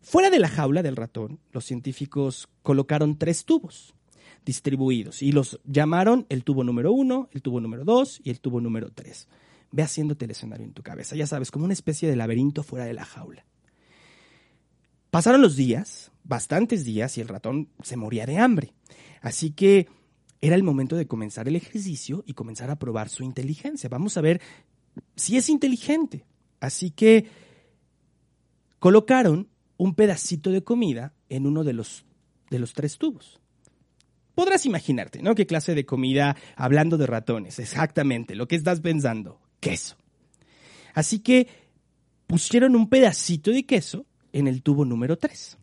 Fuera 0.00 0.30
de 0.30 0.38
la 0.38 0.48
jaula 0.48 0.82
del 0.82 0.96
ratón, 0.96 1.40
los 1.52 1.64
científicos 1.64 2.48
colocaron 2.62 3.18
tres 3.18 3.44
tubos 3.44 3.94
distribuidos 4.44 5.22
y 5.22 5.32
los 5.32 5.60
llamaron 5.64 6.24
el 6.28 6.44
tubo 6.44 6.62
número 6.62 6.92
uno, 6.92 7.28
el 7.32 7.42
tubo 7.42 7.60
número 7.60 7.84
dos 7.84 8.20
y 8.22 8.30
el 8.30 8.40
tubo 8.40 8.60
número 8.60 8.90
tres. 8.94 9.26
Ve 9.72 9.82
haciéndote 9.82 10.24
el 10.24 10.30
escenario 10.30 10.64
en 10.64 10.72
tu 10.72 10.82
cabeza, 10.82 11.16
ya 11.16 11.26
sabes, 11.26 11.50
como 11.50 11.64
una 11.64 11.74
especie 11.74 12.08
de 12.08 12.14
laberinto 12.14 12.62
fuera 12.62 12.84
de 12.84 12.94
la 12.94 13.04
jaula. 13.04 13.44
Pasaron 15.10 15.42
los 15.42 15.56
días, 15.56 16.12
bastantes 16.22 16.84
días, 16.84 17.18
y 17.18 17.20
el 17.20 17.28
ratón 17.28 17.68
se 17.82 17.96
moría 17.96 18.26
de 18.26 18.38
hambre. 18.38 18.74
Así 19.20 19.50
que 19.50 19.88
era 20.40 20.54
el 20.54 20.62
momento 20.62 20.96
de 20.96 21.06
comenzar 21.06 21.48
el 21.48 21.56
ejercicio 21.56 22.22
y 22.26 22.34
comenzar 22.34 22.70
a 22.70 22.78
probar 22.78 23.08
su 23.08 23.22
inteligencia. 23.22 23.88
Vamos 23.88 24.16
a 24.16 24.20
ver 24.20 24.40
si 25.14 25.36
es 25.36 25.48
inteligente. 25.48 26.24
Así 26.60 26.90
que 26.90 27.26
colocaron 28.78 29.48
un 29.76 29.94
pedacito 29.94 30.50
de 30.50 30.62
comida 30.62 31.14
en 31.28 31.46
uno 31.46 31.64
de 31.64 31.72
los, 31.72 32.04
de 32.50 32.58
los 32.58 32.72
tres 32.72 32.98
tubos. 32.98 33.40
Podrás 34.34 34.66
imaginarte, 34.66 35.22
¿no? 35.22 35.34
¿Qué 35.34 35.46
clase 35.46 35.74
de 35.74 35.86
comida 35.86 36.36
hablando 36.56 36.98
de 36.98 37.06
ratones? 37.06 37.58
Exactamente, 37.58 38.34
lo 38.34 38.46
que 38.48 38.56
estás 38.56 38.80
pensando, 38.80 39.40
queso. 39.60 39.96
Así 40.92 41.20
que 41.20 41.48
pusieron 42.26 42.76
un 42.76 42.88
pedacito 42.88 43.50
de 43.50 43.64
queso 43.64 44.06
en 44.32 44.46
el 44.46 44.62
tubo 44.62 44.84
número 44.84 45.16
tres. 45.16 45.56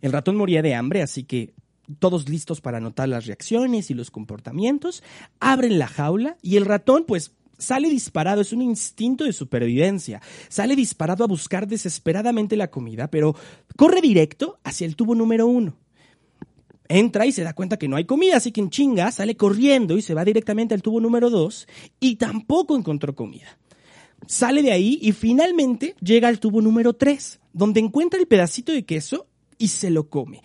El 0.00 0.12
ratón 0.12 0.36
moría 0.36 0.62
de 0.62 0.74
hambre, 0.74 1.02
así 1.02 1.24
que 1.24 1.54
todos 1.98 2.28
listos 2.28 2.60
para 2.60 2.78
anotar 2.78 3.08
las 3.08 3.26
reacciones 3.26 3.90
y 3.90 3.94
los 3.94 4.10
comportamientos, 4.10 5.02
abren 5.40 5.78
la 5.78 5.86
jaula 5.86 6.36
y 6.42 6.56
el 6.56 6.64
ratón 6.64 7.04
pues 7.06 7.32
sale 7.58 7.88
disparado, 7.88 8.40
es 8.40 8.52
un 8.52 8.62
instinto 8.62 9.24
de 9.24 9.32
supervivencia, 9.32 10.20
sale 10.48 10.76
disparado 10.76 11.24
a 11.24 11.28
buscar 11.28 11.66
desesperadamente 11.66 12.56
la 12.56 12.70
comida, 12.70 13.08
pero 13.08 13.34
corre 13.76 14.00
directo 14.00 14.58
hacia 14.64 14.86
el 14.86 14.96
tubo 14.96 15.14
número 15.14 15.46
uno. 15.46 15.76
Entra 16.88 17.26
y 17.26 17.32
se 17.32 17.42
da 17.42 17.52
cuenta 17.52 17.78
que 17.78 17.88
no 17.88 17.96
hay 17.96 18.04
comida, 18.04 18.36
así 18.36 18.52
que 18.52 18.60
en 18.60 18.70
chinga 18.70 19.10
sale 19.10 19.36
corriendo 19.36 19.96
y 19.96 20.02
se 20.02 20.14
va 20.14 20.24
directamente 20.24 20.74
al 20.74 20.82
tubo 20.82 21.00
número 21.00 21.30
dos 21.30 21.66
y 21.98 22.16
tampoco 22.16 22.76
encontró 22.76 23.14
comida. 23.16 23.58
Sale 24.26 24.62
de 24.62 24.72
ahí 24.72 24.98
y 25.02 25.12
finalmente 25.12 25.96
llega 26.00 26.28
al 26.28 26.38
tubo 26.38 26.62
número 26.62 26.94
tres, 26.94 27.40
donde 27.52 27.80
encuentra 27.80 28.20
el 28.20 28.28
pedacito 28.28 28.72
de 28.72 28.84
queso 28.84 29.26
y 29.58 29.68
se 29.68 29.90
lo 29.90 30.08
come 30.08 30.42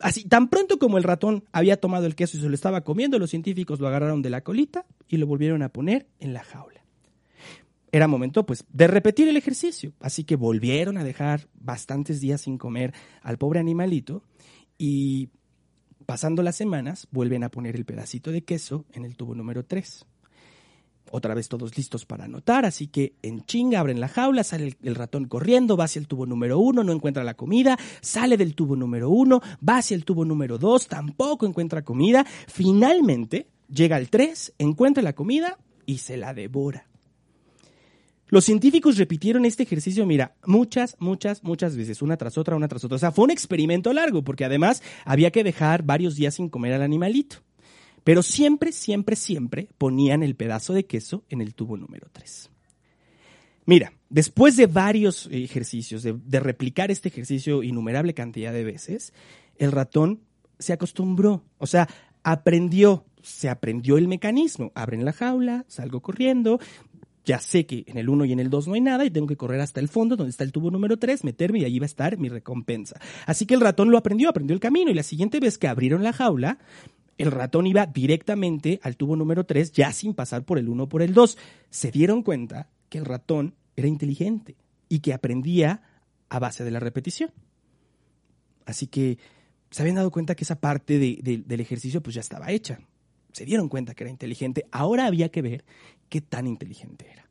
así, 0.00 0.24
tan 0.24 0.48
pronto 0.48 0.78
como 0.78 0.98
el 0.98 1.04
ratón 1.04 1.44
había 1.52 1.80
tomado 1.80 2.06
el 2.06 2.14
queso 2.14 2.36
y 2.36 2.40
se 2.40 2.48
lo 2.48 2.54
estaba 2.54 2.82
comiendo, 2.82 3.18
los 3.18 3.30
científicos 3.30 3.80
lo 3.80 3.88
agarraron 3.88 4.22
de 4.22 4.30
la 4.30 4.42
colita 4.42 4.86
y 5.08 5.16
lo 5.16 5.26
volvieron 5.26 5.62
a 5.62 5.68
poner 5.68 6.06
en 6.18 6.32
la 6.32 6.44
jaula. 6.44 6.84
Era 7.92 8.08
momento, 8.08 8.44
pues, 8.44 8.64
de 8.72 8.88
repetir 8.88 9.28
el 9.28 9.36
ejercicio. 9.36 9.92
Así 10.00 10.24
que 10.24 10.36
volvieron 10.36 10.98
a 10.98 11.04
dejar 11.04 11.48
bastantes 11.54 12.20
días 12.20 12.42
sin 12.42 12.58
comer 12.58 12.92
al 13.22 13.38
pobre 13.38 13.60
animalito 13.60 14.22
y 14.76 15.30
pasando 16.04 16.42
las 16.42 16.56
semanas 16.56 17.08
vuelven 17.10 17.44
a 17.44 17.50
poner 17.50 17.76
el 17.76 17.84
pedacito 17.84 18.30
de 18.30 18.44
queso 18.44 18.84
en 18.92 19.04
el 19.04 19.16
tubo 19.16 19.34
número 19.34 19.64
3 19.64 20.06
otra 21.10 21.34
vez 21.34 21.48
todos 21.48 21.76
listos 21.76 22.04
para 22.04 22.24
anotar, 22.24 22.64
así 22.64 22.86
que 22.88 23.14
en 23.22 23.44
chinga 23.44 23.80
abren 23.80 24.00
la 24.00 24.08
jaula, 24.08 24.44
sale 24.44 24.76
el, 24.82 24.94
ratón 24.94 25.26
corriendo, 25.26 25.76
va 25.76 25.84
hacia 25.84 26.00
el 26.00 26.08
tubo 26.08 26.26
número 26.26 26.58
uno, 26.58 26.84
no 26.84 26.92
encuentra 26.92 27.24
la 27.24 27.34
comida, 27.34 27.78
sale 28.00 28.36
del 28.36 28.54
tubo 28.54 28.76
número 28.76 29.10
uno, 29.10 29.40
va 29.66 29.78
hacia 29.78 29.94
el 29.94 30.04
tubo 30.04 30.24
número 30.24 30.58
dos, 30.58 30.86
tampoco 30.88 31.46
encuentra 31.46 31.82
comida, 31.82 32.26
finalmente 32.48 33.46
llega 33.68 33.96
al 33.96 34.08
tres, 34.08 34.52
encuentra 34.58 35.02
la 35.02 35.14
comida 35.14 35.58
y 35.86 35.98
se 35.98 36.16
la 36.16 36.34
devora. 36.34 36.86
Los 38.28 38.44
científicos 38.44 38.98
repitieron 38.98 39.44
este 39.44 39.62
ejercicio, 39.62 40.04
mira, 40.04 40.34
muchas, 40.44 40.96
muchas, 40.98 41.44
muchas 41.44 41.76
veces, 41.76 42.02
una 42.02 42.16
tras 42.16 42.36
otra, 42.36 42.56
una 42.56 42.66
tras 42.66 42.82
otra. 42.82 42.96
O 42.96 42.98
sea, 42.98 43.12
fue 43.12 43.24
un 43.24 43.30
experimento 43.30 43.92
largo, 43.92 44.24
porque 44.24 44.44
además 44.44 44.82
había 45.04 45.30
que 45.30 45.44
dejar 45.44 45.84
varios 45.84 46.16
días 46.16 46.34
sin 46.34 46.48
comer 46.48 46.72
al 46.72 46.82
animalito. 46.82 47.36
Pero 48.06 48.22
siempre, 48.22 48.70
siempre, 48.70 49.16
siempre 49.16 49.68
ponían 49.78 50.22
el 50.22 50.36
pedazo 50.36 50.72
de 50.72 50.86
queso 50.86 51.24
en 51.28 51.40
el 51.40 51.56
tubo 51.56 51.76
número 51.76 52.06
3. 52.12 52.50
Mira, 53.64 53.94
después 54.08 54.56
de 54.56 54.68
varios 54.68 55.28
ejercicios, 55.32 56.04
de, 56.04 56.38
replicar 56.38 56.92
este 56.92 57.08
ejercicio 57.08 57.64
innumerable 57.64 58.14
cantidad 58.14 58.52
de 58.52 58.62
veces, 58.62 59.12
el 59.58 59.72
ratón 59.72 60.20
se 60.56 60.72
acostumbró, 60.72 61.42
o 61.58 61.66
sea, 61.66 61.88
aprendió, 62.22 63.06
se 63.24 63.48
aprendió 63.48 63.98
el 63.98 64.06
mecanismo. 64.06 64.70
Abren 64.76 65.04
la 65.04 65.12
jaula, 65.12 65.64
salgo 65.66 66.00
corriendo, 66.00 66.60
ya 67.24 67.40
sé 67.40 67.66
que 67.66 67.82
en 67.88 67.98
el 67.98 68.08
1 68.08 68.26
y 68.26 68.32
en 68.32 68.38
el 68.38 68.50
2 68.50 68.68
no 68.68 68.74
hay 68.74 68.82
nada 68.82 69.04
y 69.04 69.10
tengo 69.10 69.26
que 69.26 69.36
correr 69.36 69.60
hasta 69.60 69.80
el 69.80 69.88
fondo 69.88 70.14
donde 70.14 70.30
está 70.30 70.44
el 70.44 70.52
tubo 70.52 70.70
número 70.70 70.96
3, 70.96 71.24
meterme 71.24 71.58
y 71.58 71.64
allí 71.64 71.80
va 71.80 71.86
a 71.86 71.86
estar 71.86 72.18
mi 72.18 72.28
recompensa. 72.28 73.00
Así 73.26 73.46
que 73.46 73.54
el 73.54 73.60
ratón 73.60 73.90
lo 73.90 73.98
aprendió, 73.98 74.28
aprendió 74.28 74.54
el 74.54 74.60
camino 74.60 74.92
y 74.92 74.94
la 74.94 75.02
siguiente 75.02 75.40
vez 75.40 75.58
que 75.58 75.66
abrieron 75.66 76.04
la 76.04 76.12
jaula, 76.12 76.58
el 77.18 77.30
ratón 77.30 77.66
iba 77.66 77.86
directamente 77.86 78.78
al 78.82 78.96
tubo 78.96 79.16
número 79.16 79.44
3 79.44 79.72
ya 79.72 79.92
sin 79.92 80.14
pasar 80.14 80.44
por 80.44 80.58
el 80.58 80.68
1 80.68 80.82
o 80.82 80.88
por 80.88 81.02
el 81.02 81.14
2. 81.14 81.38
Se 81.70 81.90
dieron 81.90 82.22
cuenta 82.22 82.68
que 82.88 82.98
el 82.98 83.04
ratón 83.04 83.54
era 83.74 83.88
inteligente 83.88 84.56
y 84.88 85.00
que 85.00 85.14
aprendía 85.14 85.82
a 86.28 86.38
base 86.38 86.64
de 86.64 86.70
la 86.70 86.80
repetición. 86.80 87.30
Así 88.66 88.86
que 88.86 89.18
se 89.70 89.82
habían 89.82 89.96
dado 89.96 90.10
cuenta 90.10 90.34
que 90.34 90.44
esa 90.44 90.60
parte 90.60 90.98
del 90.98 91.60
ejercicio 91.60 92.02
pues 92.02 92.14
ya 92.14 92.20
estaba 92.20 92.50
hecha. 92.50 92.80
Se 93.32 93.44
dieron 93.44 93.68
cuenta 93.68 93.94
que 93.94 94.04
era 94.04 94.10
inteligente. 94.10 94.66
Ahora 94.70 95.06
había 95.06 95.30
que 95.30 95.42
ver 95.42 95.64
qué 96.08 96.20
tan 96.20 96.46
inteligente 96.46 97.06
era. 97.10 97.28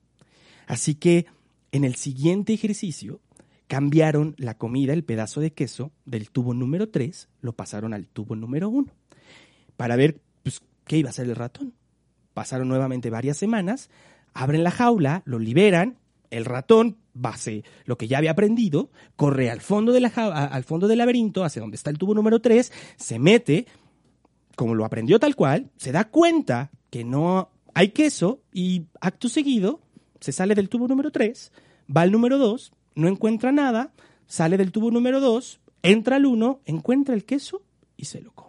Así 0.68 0.96
que 0.96 1.25
en 1.72 1.84
el 1.84 1.96
siguiente 1.96 2.54
ejercicio 2.54 3.22
cambiaron 3.68 4.36
la 4.38 4.58
comida, 4.58 4.94
el 4.94 5.04
pedazo 5.04 5.42
de 5.42 5.54
queso, 5.54 5.92
del 6.06 6.30
tubo 6.30 6.54
número 6.54 6.89
3, 6.89 7.30
lo 7.42 7.54
pasaron 7.54 7.94
al 7.94 8.08
tubo 8.08 8.36
número 8.36 8.70
1 8.70 8.92
para 9.77 9.96
ver 9.96 10.20
pues, 10.44 10.62
qué 10.86 10.98
iba 10.98 11.10
a 11.10 11.12
hacer 11.12 11.25
el 11.25 11.36
ratón. 11.36 11.74
Pasaron 12.34 12.67
nuevamente 12.67 13.10
varias 13.10 13.38
semanas, 13.38 13.89
abren 14.34 14.63
la 14.63 14.72
jaula, 14.72 15.22
lo 15.25 15.39
liberan, 15.39 15.98
el 16.29 16.46
ratón, 16.46 16.98
base 17.13 17.63
lo 17.86 17.98
que 17.98 18.08
ya 18.08 18.17
había 18.17 18.32
aprendido, 18.32 18.89
corre 19.15 19.50
al 19.50 19.62
fondo, 19.62 19.94
al 19.94 20.63
fondo 20.63 20.88
del 20.88 20.98
laberinto, 20.98 21.44
hacia 21.44 21.62
donde 21.62 21.75
está 21.75 21.89
el 21.89 21.98
tubo 21.98 22.13
número 22.13 22.41
3, 22.41 22.72
se 22.98 23.20
mete, 23.20 23.67
como 24.55 24.75
lo 24.75 24.86
aprendió 24.86 25.20
tal 25.20 25.36
cual, 25.36 25.72
se 25.77 25.91
da 25.91 26.05
cuenta 26.05 26.72
que 26.89 27.03
no 27.03 27.50
hay 27.74 27.89
queso 27.89 28.41
y 28.51 28.86
acto 29.00 29.29
seguido 29.29 29.82
se 30.20 30.32
sale 30.32 30.55
del 30.55 30.70
tubo 30.70 30.88
número 30.88 31.12
3, 31.12 31.51
va 31.96 32.01
al 32.01 32.12
número 32.12 32.38
2, 32.38 32.72
no 32.96 33.08
encuentra 33.08 33.51
nada, 33.51 33.94
sale 34.27 34.58
del 34.58 34.72
tubo 34.72 34.89
número 34.89 35.20
2, 35.20 35.60
entra 35.84 36.15
al 36.15 36.25
1, 36.25 36.62
encuentra 36.65 37.13
el 37.13 37.25
queso 37.25 37.62
y 37.96 38.05
se 38.05 38.22
lo 38.22 38.32
come. 38.32 38.45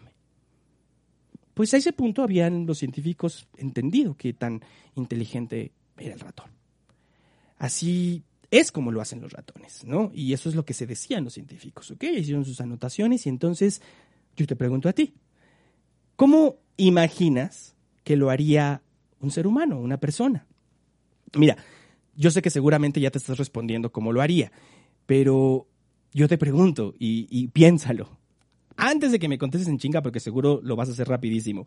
Pues 1.57 1.73
a 1.73 1.79
ese 1.79 1.95
punto 1.95 2.23
habían 2.23 2.67
los 2.67 2.77
científicos 2.77 3.49
entendido 3.57 4.15
que 4.15 4.35
tan 4.35 4.61
inteligente 4.95 5.73
era 5.97 6.13
el 6.13 6.21
ratón. 6.21 6.51
Así 7.57 8.25
es 8.51 8.71
como 8.71 8.93
lo 8.93 9.01
hacen 9.01 9.23
los 9.23 9.33
ratones, 9.33 9.83
¿no? 9.87 10.11
Y 10.13 10.35
eso 10.35 10.51
es 10.51 10.55
lo 10.55 10.67
que 10.67 10.75
se 10.75 10.87
decían 10.87 11.25
los 11.25 11.33
científicos, 11.33 11.91
¿ok? 11.91 12.05
Hicieron 12.15 12.45
sus 12.45 12.61
anotaciones 12.61 13.25
y 13.25 13.31
entonces 13.31 13.81
yo 14.37 14.47
te 14.47 14.55
pregunto 14.55 14.91
a 14.91 14.93
ti, 14.93 15.15
¿cómo 16.15 16.57
imaginas 16.77 17.75
que 18.05 18.17
lo 18.17 18.29
haría 18.29 18.83
un 19.21 19.31
ser 19.31 19.47
humano, 19.47 19.81
una 19.81 19.97
persona? 19.97 20.47
Mira, 21.39 21.57
yo 22.15 22.31
sé 22.31 22.43
que 22.43 22.51
seguramente 22.51 23.01
ya 23.01 23.11
te 23.11 23.17
estás 23.17 23.39
respondiendo 23.39 23.91
cómo 23.91 24.13
lo 24.13 24.21
haría, 24.21 24.53
pero 25.07 25.67
yo 26.13 26.29
te 26.29 26.37
pregunto 26.37 26.95
y, 26.99 27.27
y 27.31 27.49
piénsalo. 27.49 28.26
Antes 28.77 29.13
de 29.13 29.19
que 29.19 29.29
me 29.29 29.39
contestes 29.39 29.69
en 29.69 29.79
chinga, 29.79 30.03
porque 30.03 30.21
seguro 30.21 30.61
lo 30.63 30.77
vas 30.77 30.89
a 30.89 30.93
hacer 30.93 31.09
rapidísimo, 31.09 31.67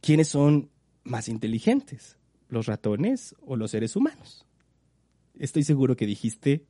¿quiénes 0.00 0.28
son 0.28 0.70
más 1.04 1.28
inteligentes? 1.28 2.16
¿Los 2.48 2.66
ratones 2.66 3.34
o 3.40 3.56
los 3.56 3.70
seres 3.70 3.96
humanos? 3.96 4.46
Estoy 5.38 5.64
seguro 5.64 5.96
que 5.96 6.06
dijiste 6.06 6.64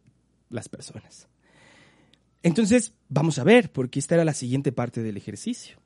las 0.49 0.69
personas. 0.69 1.29
Entonces, 2.43 2.95
vamos 3.09 3.39
a 3.39 3.45
ver, 3.45 3.71
porque 3.71 3.99
esta 3.99 4.15
era 4.15 4.25
la 4.25 4.35
siguiente 4.35 4.73
parte 4.73 5.03
del 5.03 5.17
ejercicio. 5.17 5.77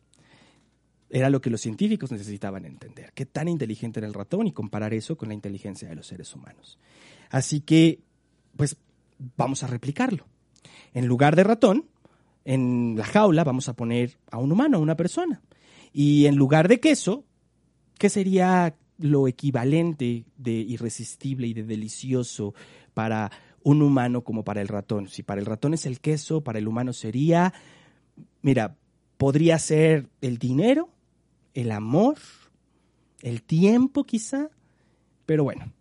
Era 1.11 1.31
lo 1.31 1.41
que 1.41 1.51
los 1.51 1.61
científicos 1.61 2.11
necesitaban 2.11 2.65
entender, 2.65 3.13
qué 3.15 3.27
tan 3.27 3.49
inteligente 3.49 4.01
era 4.01 4.09
el 4.09 4.15
ratón 4.15 4.47
y 4.47 4.53
comparar 4.53 4.93
eso 4.93 5.17
con 5.17 5.29
la 5.29 5.35
inteligencia 5.35 5.89
de 5.89 5.95
los 5.95 6.07
seres 6.07 6.35
humanos. 6.35 6.79
Así 7.31 7.61
que, 7.61 8.01
pues, 8.57 8.77
vamos 9.37 9.63
a 9.63 9.67
replicarlo. 9.67 10.27
En 10.95 11.07
lugar 11.07 11.37
de 11.37 11.45
ratón, 11.45 11.87
en 12.47 12.95
la 12.97 13.05
jaula 13.05 13.43
vamos 13.43 13.69
a 13.69 13.75
poner 13.75 14.19
a 14.31 14.39
un 14.39 14.53
humano, 14.53 14.79
a 14.79 14.81
una 14.81 14.97
persona. 14.97 15.43
Y 15.93 16.27
en 16.27 16.37
lugar 16.37 16.69
de 16.69 16.79
queso, 16.79 17.25
¿qué 17.99 18.09
sería 18.09 18.77
lo 18.99 19.27
equivalente 19.27 20.25
de 20.37 20.53
irresistible 20.53 21.49
y 21.49 21.55
de 21.55 21.65
delicioso 21.65 22.55
para 22.95 23.33
un 23.65 23.83
humano 23.83 24.23
como 24.23 24.45
para 24.45 24.63
el 24.63 24.69
ratón? 24.69 25.09
Si 25.09 25.25
para 25.25 25.41
el 25.41 25.47
ratón 25.47 25.75
es 25.75 25.87
el 25.87 26.01
queso, 26.01 26.43
para 26.43 26.61
el 26.61 26.69
humano 26.69 26.93
sería, 26.93 27.53
mira, 28.43 28.77
podría 29.17 29.59
ser 29.59 30.09
el 30.21 30.39
dinero, 30.39 30.89
el 31.53 31.73
amor, 31.73 32.17
el 33.23 33.43
tiempo 33.43 34.05
quizá, 34.05 34.51
pero 35.27 35.43
bueno, 35.43 35.73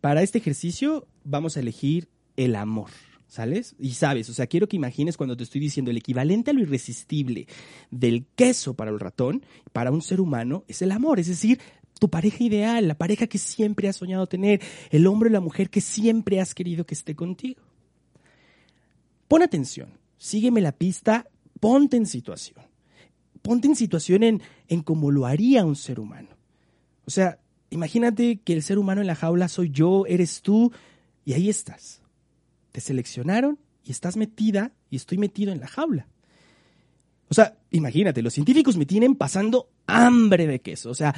para 0.00 0.22
este 0.22 0.38
ejercicio 0.38 1.06
vamos 1.22 1.56
a 1.56 1.60
elegir 1.60 2.08
el 2.36 2.56
amor. 2.56 2.90
¿Sales? 3.30 3.76
Y 3.78 3.92
sabes, 3.92 4.28
o 4.28 4.34
sea, 4.34 4.48
quiero 4.48 4.66
que 4.66 4.74
imagines 4.74 5.16
cuando 5.16 5.36
te 5.36 5.44
estoy 5.44 5.60
diciendo 5.60 5.92
el 5.92 5.96
equivalente 5.96 6.50
a 6.50 6.52
lo 6.52 6.62
irresistible 6.62 7.46
del 7.88 8.26
queso 8.34 8.74
para 8.74 8.90
el 8.90 8.98
ratón, 8.98 9.46
para 9.72 9.92
un 9.92 10.02
ser 10.02 10.20
humano, 10.20 10.64
es 10.66 10.82
el 10.82 10.90
amor, 10.90 11.20
es 11.20 11.28
decir, 11.28 11.60
tu 12.00 12.10
pareja 12.10 12.42
ideal, 12.42 12.88
la 12.88 12.98
pareja 12.98 13.28
que 13.28 13.38
siempre 13.38 13.86
has 13.86 13.94
soñado 13.94 14.26
tener, 14.26 14.60
el 14.90 15.06
hombre 15.06 15.28
o 15.28 15.32
la 15.32 15.38
mujer 15.38 15.70
que 15.70 15.80
siempre 15.80 16.40
has 16.40 16.56
querido 16.56 16.84
que 16.84 16.94
esté 16.94 17.14
contigo. 17.14 17.62
Pon 19.28 19.44
atención, 19.44 19.90
sígueme 20.18 20.60
la 20.60 20.72
pista, 20.72 21.28
ponte 21.60 21.96
en 21.96 22.06
situación. 22.06 22.58
Ponte 23.42 23.68
en 23.68 23.76
situación 23.76 24.24
en, 24.24 24.42
en 24.66 24.82
cómo 24.82 25.12
lo 25.12 25.26
haría 25.26 25.64
un 25.64 25.76
ser 25.76 26.00
humano. 26.00 26.30
O 27.06 27.12
sea, 27.12 27.38
imagínate 27.70 28.40
que 28.40 28.54
el 28.54 28.64
ser 28.64 28.76
humano 28.76 29.02
en 29.02 29.06
la 29.06 29.14
jaula 29.14 29.46
soy 29.46 29.70
yo, 29.70 30.04
eres 30.06 30.42
tú, 30.42 30.72
y 31.24 31.34
ahí 31.34 31.48
estás. 31.48 32.00
Te 32.72 32.80
seleccionaron 32.80 33.58
y 33.84 33.90
estás 33.90 34.16
metida 34.16 34.72
y 34.90 34.96
estoy 34.96 35.18
metido 35.18 35.52
en 35.52 35.60
la 35.60 35.66
jaula. 35.66 36.08
O 37.28 37.34
sea, 37.34 37.56
imagínate, 37.70 38.22
los 38.22 38.34
científicos 38.34 38.76
me 38.76 38.86
tienen 38.86 39.14
pasando 39.14 39.70
hambre 39.86 40.46
de 40.46 40.60
queso. 40.60 40.90
O 40.90 40.94
sea, 40.94 41.14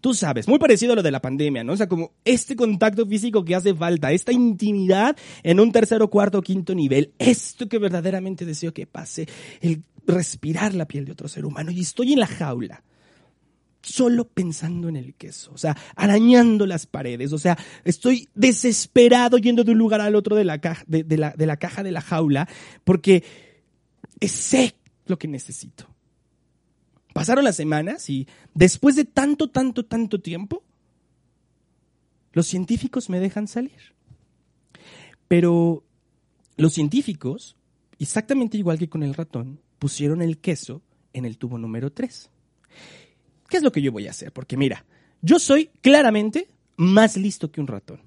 tú 0.00 0.14
sabes, 0.14 0.48
muy 0.48 0.58
parecido 0.58 0.92
a 0.92 0.96
lo 0.96 1.02
de 1.02 1.10
la 1.10 1.20
pandemia, 1.20 1.62
¿no? 1.62 1.74
O 1.74 1.76
sea, 1.76 1.88
como 1.88 2.12
este 2.24 2.56
contacto 2.56 3.06
físico 3.06 3.44
que 3.44 3.54
hace 3.54 3.74
falta, 3.74 4.12
esta 4.12 4.32
intimidad 4.32 5.16
en 5.42 5.60
un 5.60 5.72
tercero, 5.72 6.08
cuarto, 6.08 6.42
quinto 6.42 6.74
nivel, 6.74 7.12
esto 7.18 7.68
que 7.68 7.78
verdaderamente 7.78 8.44
deseo 8.44 8.72
que 8.72 8.86
pase, 8.86 9.28
el 9.60 9.82
respirar 10.06 10.74
la 10.74 10.86
piel 10.86 11.04
de 11.04 11.12
otro 11.12 11.28
ser 11.28 11.44
humano. 11.44 11.70
Y 11.70 11.80
estoy 11.80 12.14
en 12.14 12.20
la 12.20 12.26
jaula, 12.26 12.82
solo 13.84 14.26
pensando 14.26 14.88
en 14.88 14.96
el 14.96 15.14
queso, 15.14 15.52
o 15.52 15.58
sea, 15.58 15.76
arañando 15.94 16.66
las 16.66 16.86
paredes, 16.86 17.32
o 17.32 17.38
sea, 17.38 17.58
estoy 17.84 18.28
desesperado 18.34 19.38
yendo 19.38 19.64
de 19.64 19.72
un 19.72 19.78
lugar 19.78 20.00
al 20.00 20.14
otro 20.14 20.36
de 20.36 20.44
la 20.44 20.60
caja 20.60 20.84
de, 20.86 21.04
la, 21.16 21.30
de 21.30 21.46
la 21.46 21.56
caja 21.56 21.82
de 21.82 21.92
la 21.92 22.00
jaula, 22.00 22.48
porque 22.84 23.24
sé 24.20 24.74
lo 25.06 25.18
que 25.18 25.28
necesito. 25.28 25.88
Pasaron 27.12 27.44
las 27.44 27.56
semanas 27.56 28.10
y 28.10 28.26
después 28.54 28.96
de 28.96 29.04
tanto, 29.04 29.48
tanto, 29.48 29.84
tanto 29.84 30.20
tiempo, 30.20 30.64
los 32.32 32.46
científicos 32.46 33.08
me 33.08 33.20
dejan 33.20 33.46
salir. 33.46 33.94
Pero 35.28 35.84
los 36.56 36.72
científicos, 36.72 37.56
exactamente 37.98 38.58
igual 38.58 38.78
que 38.78 38.88
con 38.88 39.02
el 39.02 39.14
ratón, 39.14 39.60
pusieron 39.78 40.22
el 40.22 40.38
queso 40.38 40.82
en 41.12 41.24
el 41.24 41.38
tubo 41.38 41.58
número 41.58 41.92
3. 41.92 42.30
¿Qué 43.54 43.58
es 43.58 43.62
lo 43.62 43.70
que 43.70 43.82
yo 43.82 43.92
voy 43.92 44.08
a 44.08 44.10
hacer? 44.10 44.32
Porque 44.32 44.56
mira, 44.56 44.84
yo 45.22 45.38
soy 45.38 45.70
claramente 45.80 46.48
más 46.74 47.16
listo 47.16 47.52
que 47.52 47.60
un 47.60 47.68
ratón. 47.68 48.00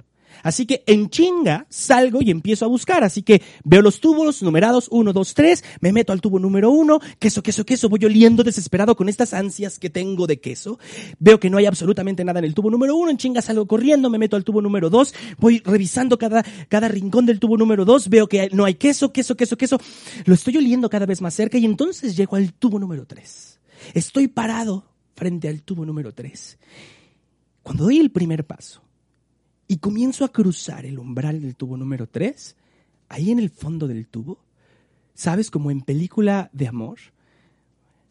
Así 0.43 0.65
que 0.65 0.83
en 0.85 1.09
chinga 1.09 1.65
salgo 1.69 2.21
y 2.21 2.31
empiezo 2.31 2.65
a 2.65 2.67
buscar. 2.67 3.05
Así 3.05 3.23
que 3.23 3.41
veo 3.63 3.81
los 3.81 4.01
tubos 4.01 4.43
numerados 4.43 4.89
1, 4.91 5.13
2, 5.13 5.33
3, 5.33 5.63
me 5.79 5.93
meto 5.93 6.11
al 6.11 6.19
tubo 6.19 6.37
número 6.37 6.69
1, 6.69 6.99
queso, 7.17 7.41
queso, 7.41 7.65
queso, 7.65 7.87
voy 7.87 8.03
oliendo 8.03 8.43
desesperado 8.43 8.97
con 8.97 9.07
estas 9.07 9.33
ansias 9.33 9.79
que 9.79 9.89
tengo 9.89 10.27
de 10.27 10.41
queso. 10.41 10.79
Veo 11.17 11.39
que 11.39 11.49
no 11.49 11.59
hay 11.59 11.65
absolutamente 11.65 12.25
nada 12.25 12.39
en 12.39 12.45
el 12.45 12.53
tubo 12.53 12.69
número 12.69 12.97
1, 12.97 13.11
en 13.11 13.17
chinga 13.17 13.41
salgo 13.41 13.67
corriendo, 13.67 14.09
me 14.09 14.17
meto 14.17 14.35
al 14.35 14.43
tubo 14.43 14.61
número 14.61 14.89
2, 14.89 15.13
voy 15.37 15.61
revisando 15.63 16.17
cada, 16.17 16.43
cada 16.67 16.89
rincón 16.89 17.25
del 17.25 17.39
tubo 17.39 17.55
número 17.55 17.85
2, 17.85 18.09
veo 18.09 18.27
que 18.27 18.49
no 18.51 18.65
hay 18.65 18.73
queso, 18.73 19.13
queso, 19.13 19.37
queso, 19.37 19.57
queso. 19.57 19.79
Lo 20.25 20.33
estoy 20.33 20.57
oliendo 20.57 20.89
cada 20.89 21.05
vez 21.05 21.21
más 21.21 21.35
cerca 21.35 21.57
y 21.57 21.63
entonces 21.63 22.17
llego 22.17 22.35
al 22.35 22.51
tubo 22.51 22.79
número 22.79 23.05
3. 23.05 23.61
Estoy 23.93 24.27
parado 24.27 24.96
frente 25.17 25.49
al 25.49 25.63
tubo 25.63 25.85
número 25.85 26.13
3. 26.13 26.59
Cuando 27.63 27.85
doy 27.85 27.97
el 27.97 28.11
primer 28.11 28.45
paso, 28.45 28.81
y 29.67 29.77
comienzo 29.77 30.23
a 30.23 30.31
cruzar 30.31 30.85
el 30.85 30.99
umbral 30.99 31.41
del 31.41 31.55
tubo 31.55 31.75
número 31.75 32.07
3, 32.07 32.55
ahí 33.09 33.31
en 33.31 33.39
el 33.39 33.49
fondo 33.49 33.87
del 33.87 34.07
tubo, 34.07 34.39
¿sabes? 35.13 35.51
Como 35.51 35.71
en 35.71 35.81
película 35.81 36.49
de 36.53 36.67
amor, 36.67 36.99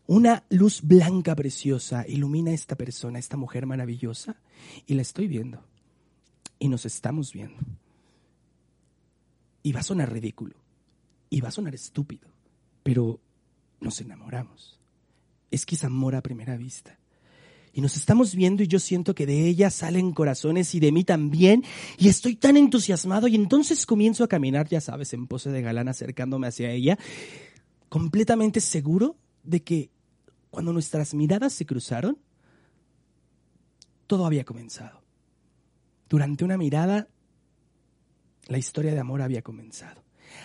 una 0.06 0.44
luz 0.50 0.82
blanca 0.82 1.34
preciosa 1.34 2.04
ilumina 2.06 2.50
a 2.50 2.54
esta 2.54 2.76
persona, 2.76 3.16
a 3.16 3.20
esta 3.20 3.36
mujer 3.36 3.64
maravillosa, 3.66 4.36
y 4.86 4.94
la 4.94 5.02
estoy 5.02 5.28
viendo. 5.28 5.64
Y 6.58 6.68
nos 6.68 6.84
estamos 6.84 7.32
viendo. 7.32 7.62
Y 9.62 9.72
va 9.72 9.80
a 9.80 9.84
sonar 9.84 10.12
ridículo. 10.12 10.56
Y 11.30 11.40
va 11.40 11.48
a 11.48 11.52
sonar 11.52 11.74
estúpido. 11.74 12.28
Pero 12.82 13.20
nos 13.80 14.00
enamoramos. 14.00 14.78
Es 15.50 15.66
que 15.66 15.74
es 15.74 15.84
amor 15.84 16.14
a 16.14 16.22
primera 16.22 16.56
vista 16.56 16.98
y 17.76 17.82
nos 17.82 17.94
estamos 17.98 18.34
viendo 18.34 18.62
y 18.62 18.68
yo 18.68 18.78
siento 18.78 19.14
que 19.14 19.26
de 19.26 19.46
ella 19.46 19.68
salen 19.68 20.12
corazones 20.12 20.74
y 20.74 20.80
de 20.80 20.92
mí 20.92 21.04
también 21.04 21.62
y 21.98 22.08
estoy 22.08 22.34
tan 22.34 22.56
entusiasmado 22.56 23.28
y 23.28 23.34
entonces 23.34 23.84
comienzo 23.84 24.24
a 24.24 24.28
caminar, 24.28 24.66
ya 24.66 24.80
sabes, 24.80 25.12
en 25.12 25.26
pose 25.26 25.50
de 25.50 25.60
galán 25.60 25.86
acercándome 25.86 26.46
hacia 26.46 26.70
ella, 26.70 26.98
completamente 27.90 28.62
seguro 28.62 29.18
de 29.42 29.62
que 29.62 29.90
cuando 30.48 30.72
nuestras 30.72 31.12
miradas 31.12 31.52
se 31.52 31.66
cruzaron, 31.66 32.16
todo 34.06 34.24
había 34.24 34.46
comenzado. 34.46 35.02
Durante 36.08 36.46
una 36.46 36.56
mirada, 36.56 37.08
la 38.46 38.56
historia 38.56 38.94
de 38.94 39.00
amor 39.00 39.20
había 39.20 39.42
comenzado. 39.42 40.02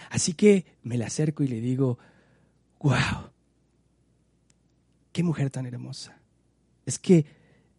Así 0.10 0.34
que 0.34 0.66
me 0.84 0.98
la 0.98 1.06
acerco 1.06 1.44
y 1.44 1.48
le 1.48 1.62
digo, 1.62 1.98
wow, 2.82 3.31
qué 5.12 5.24
mujer 5.24 5.50
tan 5.50 5.66
hermosa 5.66 6.22
es 6.86 7.00
que 7.00 7.26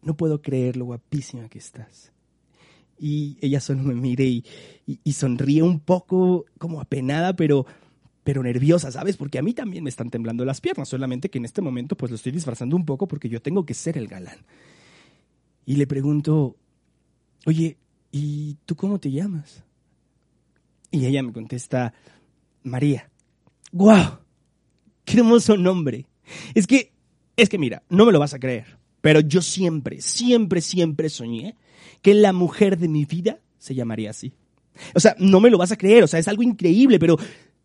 no 0.01 0.15
puedo 0.15 0.41
creer 0.41 0.77
lo 0.77 0.85
guapísima 0.85 1.49
que 1.49 1.59
estás. 1.59 2.11
Y 2.99 3.37
ella 3.41 3.59
solo 3.59 3.83
me 3.83 3.95
mire 3.95 4.25
y, 4.25 5.11
sonríe 5.13 5.63
un 5.63 5.79
poco 5.79 6.45
como 6.57 6.79
apenada, 6.79 7.35
pero, 7.35 7.65
pero 8.23 8.43
nerviosa, 8.43 8.91
¿sabes? 8.91 9.17
Porque 9.17 9.39
a 9.39 9.41
mí 9.41 9.53
también 9.53 9.83
me 9.83 9.89
están 9.89 10.09
temblando 10.09 10.45
las 10.45 10.61
piernas, 10.61 10.89
solamente 10.89 11.29
que 11.29 11.37
en 11.37 11.45
este 11.45 11.61
momento 11.61 11.97
pues 11.97 12.11
lo 12.11 12.15
estoy 12.15 12.31
disfrazando 12.31 12.75
un 12.75 12.85
poco 12.85 13.07
porque 13.07 13.29
yo 13.29 13.41
tengo 13.41 13.65
que 13.65 13.73
ser 13.73 13.97
el 13.97 14.07
galán. 14.07 14.45
Y 15.65 15.77
le 15.77 15.87
pregunto, 15.87 16.55
oye, 17.45 17.77
¿y 18.11 18.57
tú 18.65 18.75
cómo 18.75 18.99
te 18.99 19.11
llamas? 19.11 19.63
Y 20.91 21.05
ella 21.05 21.23
me 21.23 21.33
contesta, 21.33 21.93
María. 22.61 23.09
¡Guau! 23.71 24.19
¡Qué 25.03 25.17
hermoso 25.17 25.57
nombre! 25.57 26.05
Es 26.53 26.67
que, 26.67 26.92
es 27.35 27.49
que 27.49 27.57
mira, 27.57 27.83
no 27.89 28.05
me 28.05 28.11
lo 28.11 28.19
vas 28.19 28.33
a 28.33 28.39
creer. 28.39 28.77
Pero 29.01 29.19
yo 29.19 29.41
siempre, 29.41 30.01
siempre, 30.01 30.61
siempre 30.61 31.09
soñé 31.09 31.57
que 32.01 32.13
la 32.13 32.31
mujer 32.31 32.77
de 32.77 32.87
mi 32.87 33.05
vida 33.05 33.39
se 33.57 33.75
llamaría 33.75 34.11
así. 34.11 34.33
O 34.93 34.99
sea, 34.99 35.15
no 35.19 35.39
me 35.39 35.49
lo 35.49 35.57
vas 35.57 35.71
a 35.71 35.77
creer, 35.77 36.03
o 36.03 36.07
sea, 36.07 36.19
es 36.19 36.27
algo 36.27 36.41
increíble, 36.41 36.99
pero 36.99 37.17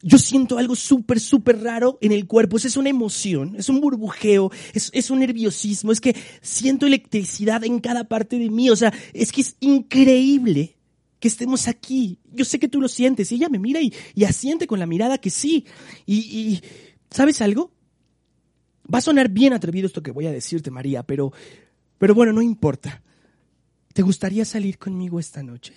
yo 0.03 0.19
siento 0.19 0.59
algo 0.59 0.77
súper, 0.77 1.19
súper 1.21 1.63
raro 1.63 1.99
en 2.01 2.13
el 2.13 2.27
cuerpo. 2.27 2.57
Es 2.57 2.77
una 2.77 2.91
emoción, 2.91 3.57
es 3.57 3.69
un 3.69 3.81
burbujeo, 3.81 4.51
es, 4.73 4.91
es, 4.93 5.11
un 5.11 5.21
nerviosismo, 5.21 5.93
es 5.93 6.01
que 6.01 6.15
siento 6.41 6.87
electricidad 6.87 7.65
en 7.65 7.81
cada 7.81 8.05
parte 8.05 8.39
de 8.39 8.51
mí. 8.51 8.71
O 8.71 8.77
sea, 8.77 8.93
es 9.13 9.33
que 9.33 9.41
es 9.41 9.57
increíble 9.61 10.77
que 11.19 11.29
estemos 11.29 11.67
aquí. 11.67 12.19
Yo 12.33 12.45
sé 12.45 12.59
que 12.59 12.69
tú 12.69 12.81
lo 12.81 12.89
sientes. 12.89 13.33
Y 13.33 13.37
ella 13.37 13.49
me 13.49 13.59
mira 13.59 13.81
y, 13.81 13.93
y 14.15 14.25
asiente 14.25 14.67
con 14.67 14.79
la 14.79 14.87
mirada 14.87 15.19
que 15.19 15.31
sí. 15.31 15.67
Y, 16.07 16.17
y, 16.17 16.63
¿sabes 17.11 17.41
algo? 17.43 17.73
Va 18.93 18.99
a 18.99 19.03
sonar 19.03 19.29
bien 19.29 19.53
atrevido 19.53 19.87
esto 19.87 20.03
que 20.03 20.11
voy 20.11 20.27
a 20.27 20.33
decirte, 20.33 20.71
María, 20.71 21.03
pero, 21.03 21.33
pero 21.99 22.15
bueno, 22.15 22.33
no 22.33 22.43
importa. 22.43 23.03
¿Te 23.93 24.03
gustaría 24.03 24.45
salir 24.45 24.79
conmigo 24.79 25.19
esta 25.19 25.43
noche? 25.43 25.75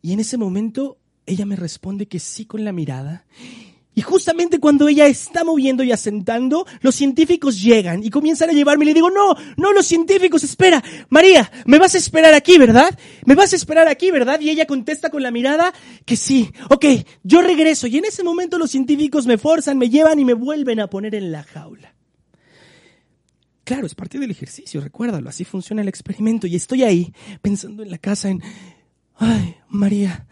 Y 0.00 0.12
en 0.12 0.20
ese 0.20 0.38
momento 0.38 0.98
ella 1.26 1.46
me 1.46 1.56
responde 1.56 2.06
que 2.06 2.18
sí 2.18 2.46
con 2.46 2.64
la 2.64 2.72
mirada. 2.72 3.24
Y 3.94 4.00
justamente 4.00 4.58
cuando 4.58 4.88
ella 4.88 5.06
está 5.06 5.44
moviendo 5.44 5.82
y 5.82 5.92
asentando, 5.92 6.66
los 6.80 6.94
científicos 6.94 7.60
llegan 7.60 8.02
y 8.02 8.08
comienzan 8.08 8.48
a 8.48 8.54
llevarme 8.54 8.84
y 8.84 8.88
le 8.88 8.94
digo, 8.94 9.10
no, 9.10 9.34
no, 9.58 9.72
los 9.74 9.86
científicos, 9.86 10.42
espera, 10.44 10.82
María, 11.10 11.50
me 11.66 11.78
vas 11.78 11.94
a 11.94 11.98
esperar 11.98 12.32
aquí, 12.32 12.56
¿verdad? 12.56 12.98
Me 13.26 13.34
vas 13.34 13.52
a 13.52 13.56
esperar 13.56 13.88
aquí, 13.88 14.10
¿verdad? 14.10 14.40
Y 14.40 14.48
ella 14.48 14.66
contesta 14.66 15.10
con 15.10 15.22
la 15.22 15.30
mirada 15.30 15.74
que 16.06 16.16
sí, 16.16 16.50
ok, 16.70 16.86
yo 17.22 17.42
regreso. 17.42 17.86
Y 17.86 17.98
en 17.98 18.06
ese 18.06 18.24
momento 18.24 18.58
los 18.58 18.70
científicos 18.70 19.26
me 19.26 19.36
forzan, 19.36 19.76
me 19.76 19.90
llevan 19.90 20.18
y 20.18 20.24
me 20.24 20.34
vuelven 20.34 20.80
a 20.80 20.88
poner 20.88 21.14
en 21.14 21.30
la 21.30 21.42
jaula. 21.42 21.94
Claro, 23.64 23.86
es 23.86 23.94
parte 23.94 24.18
del 24.18 24.30
ejercicio, 24.30 24.80
recuérdalo, 24.80 25.28
así 25.28 25.44
funciona 25.44 25.82
el 25.82 25.88
experimento. 25.88 26.46
Y 26.46 26.56
estoy 26.56 26.82
ahí 26.82 27.12
pensando 27.42 27.82
en 27.82 27.90
la 27.90 27.98
casa 27.98 28.30
en, 28.30 28.42
ay, 29.16 29.56
María, 29.68 30.26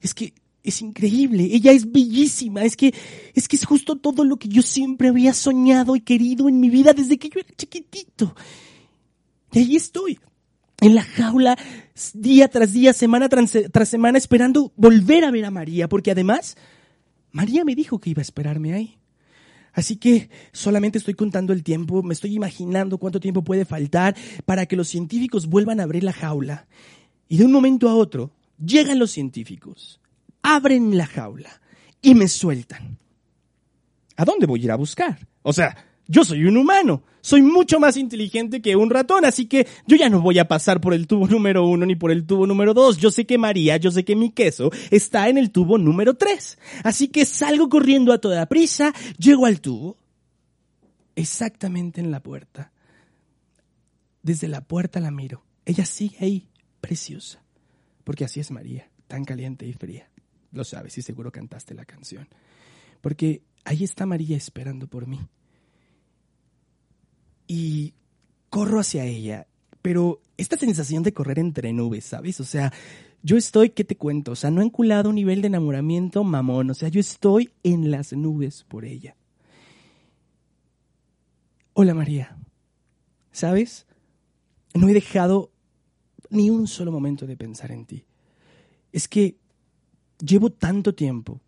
es 0.00 0.14
que 0.14 0.34
es 0.64 0.80
increíble, 0.80 1.48
ella 1.50 1.72
es 1.72 1.90
bellísima, 1.90 2.62
es 2.62 2.76
que, 2.76 2.94
es 3.34 3.48
que 3.48 3.56
es 3.56 3.64
justo 3.64 3.96
todo 3.96 4.24
lo 4.24 4.36
que 4.36 4.48
yo 4.48 4.62
siempre 4.62 5.08
había 5.08 5.34
soñado 5.34 5.96
y 5.96 6.00
querido 6.00 6.48
en 6.48 6.60
mi 6.60 6.70
vida 6.70 6.92
desde 6.92 7.18
que 7.18 7.28
yo 7.28 7.40
era 7.40 7.48
chiquitito. 7.56 8.34
Y 9.52 9.58
ahí 9.58 9.76
estoy, 9.76 10.18
en 10.80 10.94
la 10.94 11.02
jaula, 11.02 11.58
día 12.14 12.48
tras 12.48 12.72
día, 12.72 12.92
semana 12.92 13.28
tras, 13.28 13.58
tras 13.72 13.88
semana, 13.88 14.18
esperando 14.18 14.72
volver 14.76 15.24
a 15.24 15.30
ver 15.32 15.44
a 15.44 15.50
María, 15.50 15.88
porque 15.88 16.12
además, 16.12 16.56
María 17.32 17.64
me 17.64 17.74
dijo 17.74 17.98
que 17.98 18.10
iba 18.10 18.20
a 18.20 18.22
esperarme 18.22 18.72
ahí. 18.72 18.98
Así 19.72 19.96
que 19.96 20.28
solamente 20.52 20.98
estoy 20.98 21.14
contando 21.14 21.52
el 21.52 21.64
tiempo, 21.64 22.02
me 22.02 22.12
estoy 22.12 22.34
imaginando 22.34 22.98
cuánto 22.98 23.20
tiempo 23.20 23.42
puede 23.42 23.64
faltar 23.64 24.14
para 24.44 24.66
que 24.66 24.76
los 24.76 24.88
científicos 24.88 25.46
vuelvan 25.46 25.80
a 25.80 25.84
abrir 25.84 26.04
la 26.04 26.12
jaula. 26.12 26.68
Y 27.26 27.38
de 27.38 27.46
un 27.46 27.52
momento 27.52 27.88
a 27.88 27.94
otro, 27.94 28.32
llegan 28.58 28.98
los 28.98 29.10
científicos 29.10 30.01
abren 30.42 30.96
la 30.96 31.06
jaula 31.06 31.60
y 32.00 32.14
me 32.14 32.28
sueltan. 32.28 32.98
¿A 34.16 34.24
dónde 34.24 34.46
voy 34.46 34.60
a 34.60 34.64
ir 34.64 34.72
a 34.72 34.76
buscar? 34.76 35.26
O 35.42 35.52
sea, 35.52 35.76
yo 36.06 36.24
soy 36.24 36.44
un 36.44 36.56
humano, 36.56 37.02
soy 37.20 37.42
mucho 37.42 37.80
más 37.80 37.96
inteligente 37.96 38.60
que 38.60 38.76
un 38.76 38.90
ratón, 38.90 39.24
así 39.24 39.46
que 39.46 39.66
yo 39.86 39.96
ya 39.96 40.10
no 40.10 40.20
voy 40.20 40.38
a 40.38 40.48
pasar 40.48 40.80
por 40.80 40.92
el 40.92 41.06
tubo 41.06 41.26
número 41.28 41.66
uno 41.66 41.86
ni 41.86 41.94
por 41.94 42.10
el 42.10 42.26
tubo 42.26 42.46
número 42.46 42.74
dos. 42.74 42.98
Yo 42.98 43.10
sé 43.10 43.24
que 43.24 43.38
María, 43.38 43.76
yo 43.76 43.90
sé 43.90 44.04
que 44.04 44.16
mi 44.16 44.30
queso 44.30 44.70
está 44.90 45.28
en 45.28 45.38
el 45.38 45.50
tubo 45.50 45.78
número 45.78 46.14
tres. 46.14 46.58
Así 46.82 47.08
que 47.08 47.24
salgo 47.24 47.68
corriendo 47.68 48.12
a 48.12 48.18
toda 48.18 48.46
prisa, 48.46 48.92
llego 49.18 49.46
al 49.46 49.60
tubo, 49.60 49.96
exactamente 51.16 52.00
en 52.00 52.10
la 52.10 52.20
puerta. 52.20 52.72
Desde 54.22 54.48
la 54.48 54.60
puerta 54.60 55.00
la 55.00 55.10
miro. 55.10 55.44
Ella 55.64 55.86
sigue 55.86 56.16
ahí, 56.20 56.48
preciosa, 56.80 57.42
porque 58.04 58.24
así 58.24 58.40
es 58.40 58.50
María, 58.50 58.88
tan 59.06 59.24
caliente 59.24 59.66
y 59.66 59.72
fría. 59.72 60.11
Lo 60.52 60.64
sabes 60.64 60.96
y 60.98 61.02
seguro 61.02 61.32
cantaste 61.32 61.74
la 61.74 61.84
canción. 61.84 62.28
Porque 63.00 63.42
ahí 63.64 63.84
está 63.84 64.06
María 64.06 64.36
esperando 64.36 64.86
por 64.86 65.06
mí. 65.06 65.20
Y 67.46 67.94
corro 68.50 68.80
hacia 68.80 69.04
ella, 69.04 69.46
pero 69.80 70.20
esta 70.36 70.56
sensación 70.56 71.02
de 71.02 71.12
correr 71.12 71.38
entre 71.38 71.72
nubes, 71.72 72.04
¿sabes? 72.04 72.38
O 72.40 72.44
sea, 72.44 72.72
yo 73.22 73.36
estoy, 73.36 73.70
¿qué 73.70 73.84
te 73.84 73.96
cuento? 73.96 74.32
O 74.32 74.36
sea, 74.36 74.50
no 74.50 74.60
he 74.60 74.64
enculado 74.64 75.08
un 75.08 75.16
nivel 75.16 75.40
de 75.40 75.48
enamoramiento 75.48 76.24
mamón, 76.24 76.70
o 76.70 76.74
sea, 76.74 76.88
yo 76.88 77.00
estoy 77.00 77.50
en 77.62 77.90
las 77.90 78.12
nubes 78.12 78.64
por 78.64 78.84
ella. 78.84 79.16
Hola 81.74 81.94
María, 81.94 82.36
¿sabes? 83.30 83.86
No 84.74 84.88
he 84.88 84.92
dejado 84.92 85.50
ni 86.30 86.50
un 86.50 86.66
solo 86.66 86.92
momento 86.92 87.26
de 87.26 87.36
pensar 87.36 87.72
en 87.72 87.86
ti. 87.86 88.04
Es 88.92 89.08
que 89.08 89.36
Llevo 90.24 90.50
tanto 90.50 90.94
tiempo, 90.94 91.40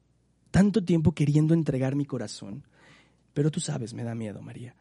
tanto 0.50 0.82
tiempo 0.82 1.12
queriendo 1.12 1.54
entregar 1.54 1.94
mi 1.94 2.04
corazón, 2.04 2.64
pero 3.32 3.50
tú 3.50 3.60
sabes, 3.60 3.94
me 3.94 4.02
da 4.02 4.14
miedo, 4.14 4.42
María. 4.42 4.74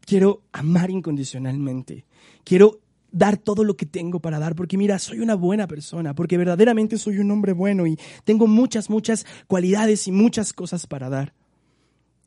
Quiero 0.00 0.42
amar 0.52 0.90
incondicionalmente. 0.90 2.04
Quiero 2.44 2.80
dar 3.10 3.38
todo 3.38 3.64
lo 3.64 3.76
que 3.76 3.86
tengo 3.86 4.20
para 4.20 4.38
dar, 4.38 4.54
porque 4.54 4.76
mira, 4.76 4.98
soy 4.98 5.20
una 5.20 5.34
buena 5.34 5.66
persona, 5.66 6.14
porque 6.14 6.36
verdaderamente 6.36 6.98
soy 6.98 7.18
un 7.18 7.30
hombre 7.30 7.52
bueno 7.52 7.86
y 7.86 7.98
tengo 8.24 8.46
muchas, 8.46 8.90
muchas 8.90 9.24
cualidades 9.46 10.06
y 10.06 10.12
muchas 10.12 10.52
cosas 10.52 10.86
para 10.86 11.08
dar. 11.08 11.32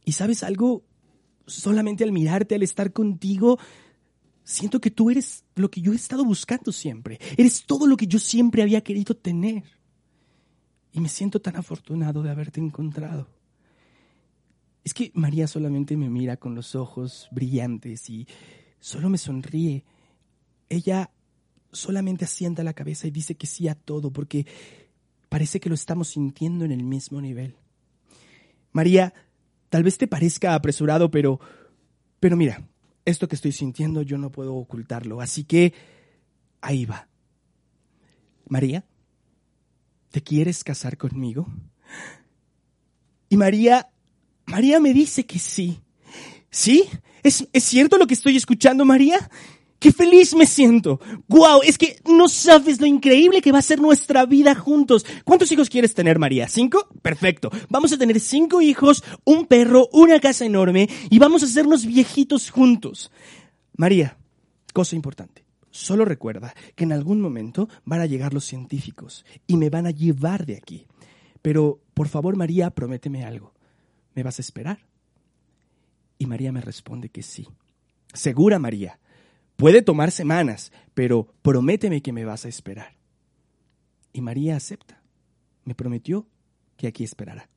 Y 0.06 0.14
sabes 0.14 0.42
algo, 0.42 0.84
solamente 1.46 2.04
al 2.04 2.12
mirarte, 2.12 2.56
al 2.56 2.64
estar 2.64 2.92
contigo, 2.92 3.60
siento 4.44 4.82
que 4.82 4.90
tú 4.90 5.12
eres 5.12 5.44
lo 5.56 5.70
que 5.70 5.82
yo 5.82 5.94
he 5.94 5.96
estado 5.96 6.26
buscando 6.26 6.72
siempre. 6.72 7.20
Eres 7.38 7.66
todo 7.68 7.86
lo 7.86 7.96
que 7.96 8.08
yo 8.08 8.18
siempre 8.18 8.64
había 8.64 8.82
querido 8.82 9.16
tener. 9.16 9.64
Y 10.92 11.00
me 11.00 11.10
siento 11.10 11.40
tan 11.40 11.56
afortunado 11.56 12.24
de 12.24 12.32
haberte 12.32 12.60
encontrado. 12.60 13.28
Es 14.84 14.94
que 14.94 15.12
María 15.14 15.48
solamente 15.48 15.98
me 15.98 16.10
mira 16.10 16.38
con 16.38 16.56
los 16.56 16.76
ojos 16.76 17.28
brillantes 17.32 18.10
y 18.10 18.28
solo 18.80 19.10
me 19.10 19.18
sonríe. 19.18 19.84
Ella 20.70 21.12
solamente 21.72 22.26
asienta 22.26 22.64
la 22.64 22.74
cabeza 22.74 23.08
y 23.08 23.12
dice 23.12 23.36
que 23.36 23.46
sí 23.46 23.68
a 23.68 23.76
todo 23.76 24.12
porque 24.12 24.48
parece 25.28 25.60
que 25.60 25.70
lo 25.70 25.76
estamos 25.76 26.10
sintiendo 26.10 26.66
en 26.66 26.72
el 26.72 26.84
mismo 26.84 27.22
nivel. 27.22 27.56
María, 28.72 29.14
tal 29.70 29.84
vez 29.84 29.98
te 29.98 30.08
parezca 30.08 30.56
apresurado, 30.56 31.12
pero 31.12 31.40
pero 32.20 32.36
mira, 32.36 32.68
esto 33.06 33.28
que 33.28 33.36
estoy 33.36 33.52
sintiendo 33.52 34.02
yo 34.02 34.18
no 34.18 34.32
puedo 34.32 34.56
ocultarlo, 34.56 35.22
así 35.22 35.44
que 35.46 35.74
ahí 36.62 36.86
va. 36.86 37.08
María, 38.48 38.86
¿te 40.12 40.22
quieres 40.22 40.64
casar 40.64 40.98
conmigo? 40.98 41.48
Y 43.30 43.38
María, 43.38 43.90
María 44.46 44.80
me 44.80 44.94
dice 44.94 45.26
que 45.26 45.40
sí. 45.40 45.80
¿Sí? 46.50 46.86
¿Es, 47.24 47.48
¿Es 47.54 47.64
cierto 47.64 47.98
lo 47.98 48.08
que 48.08 48.16
estoy 48.16 48.36
escuchando, 48.36 48.86
María? 48.86 49.30
¡Qué 49.80 49.94
feliz 49.94 50.36
me 50.36 50.46
siento! 50.46 51.00
¡Guau! 51.30 51.62
Es 51.64 51.78
que 51.78 52.02
no 52.06 52.28
sabes 52.28 52.82
lo 52.82 52.86
increíble 52.86 53.42
que 53.42 53.54
va 53.54 53.60
a 53.60 53.64
ser 53.64 53.80
nuestra 53.80 54.26
vida 54.26 54.54
juntos. 54.54 55.06
¿Cuántos 55.24 55.50
hijos 55.54 55.70
quieres 55.70 55.94
tener, 55.94 56.20
María? 56.20 56.50
¿Cinco? 56.50 56.90
Perfecto. 57.02 57.50
Vamos 57.70 57.94
a 57.94 57.98
tener 57.98 58.20
cinco 58.20 58.62
hijos, 58.62 59.04
un 59.24 59.46
perro, 59.46 59.88
una 59.94 60.20
casa 60.20 60.44
enorme 60.44 60.90
y 61.10 61.18
vamos 61.18 61.44
a 61.44 61.46
hacernos 61.46 61.86
viejitos 61.86 62.50
juntos. 62.50 63.10
María, 63.78 64.18
cosa 64.74 64.98
importante. 64.98 65.49
Solo 65.80 66.04
recuerda 66.04 66.54
que 66.76 66.84
en 66.84 66.92
algún 66.92 67.22
momento 67.22 67.70
van 67.86 68.02
a 68.02 68.06
llegar 68.06 68.34
los 68.34 68.44
científicos 68.44 69.26
y 69.48 69.56
me 69.56 69.70
van 69.70 69.88
a 69.88 69.92
llevar 69.92 70.46
de 70.46 70.58
aquí. 70.58 70.86
Pero, 71.42 71.80
por 71.94 72.10
favor, 72.10 72.36
María, 72.36 72.70
prométeme 72.70 73.24
algo. 73.24 73.54
¿Me 74.14 74.22
vas 74.22 74.40
a 74.40 74.42
esperar? 74.42 74.80
Y 76.18 76.26
María 76.26 76.52
me 76.52 76.60
responde 76.60 77.08
que 77.08 77.24
sí. 77.24 77.48
Segura, 78.14 78.60
María. 78.60 79.00
Puede 79.56 79.82
tomar 79.82 80.12
semanas, 80.12 80.74
pero 80.94 81.34
prométeme 81.42 82.02
que 82.02 82.12
me 82.12 82.26
vas 82.26 82.44
a 82.44 82.50
esperar. 82.50 82.98
Y 84.12 84.20
María 84.20 84.58
acepta. 84.58 85.02
Me 85.64 85.76
prometió 85.76 86.28
que 86.76 86.88
aquí 86.88 87.06
esperará. 87.06 87.50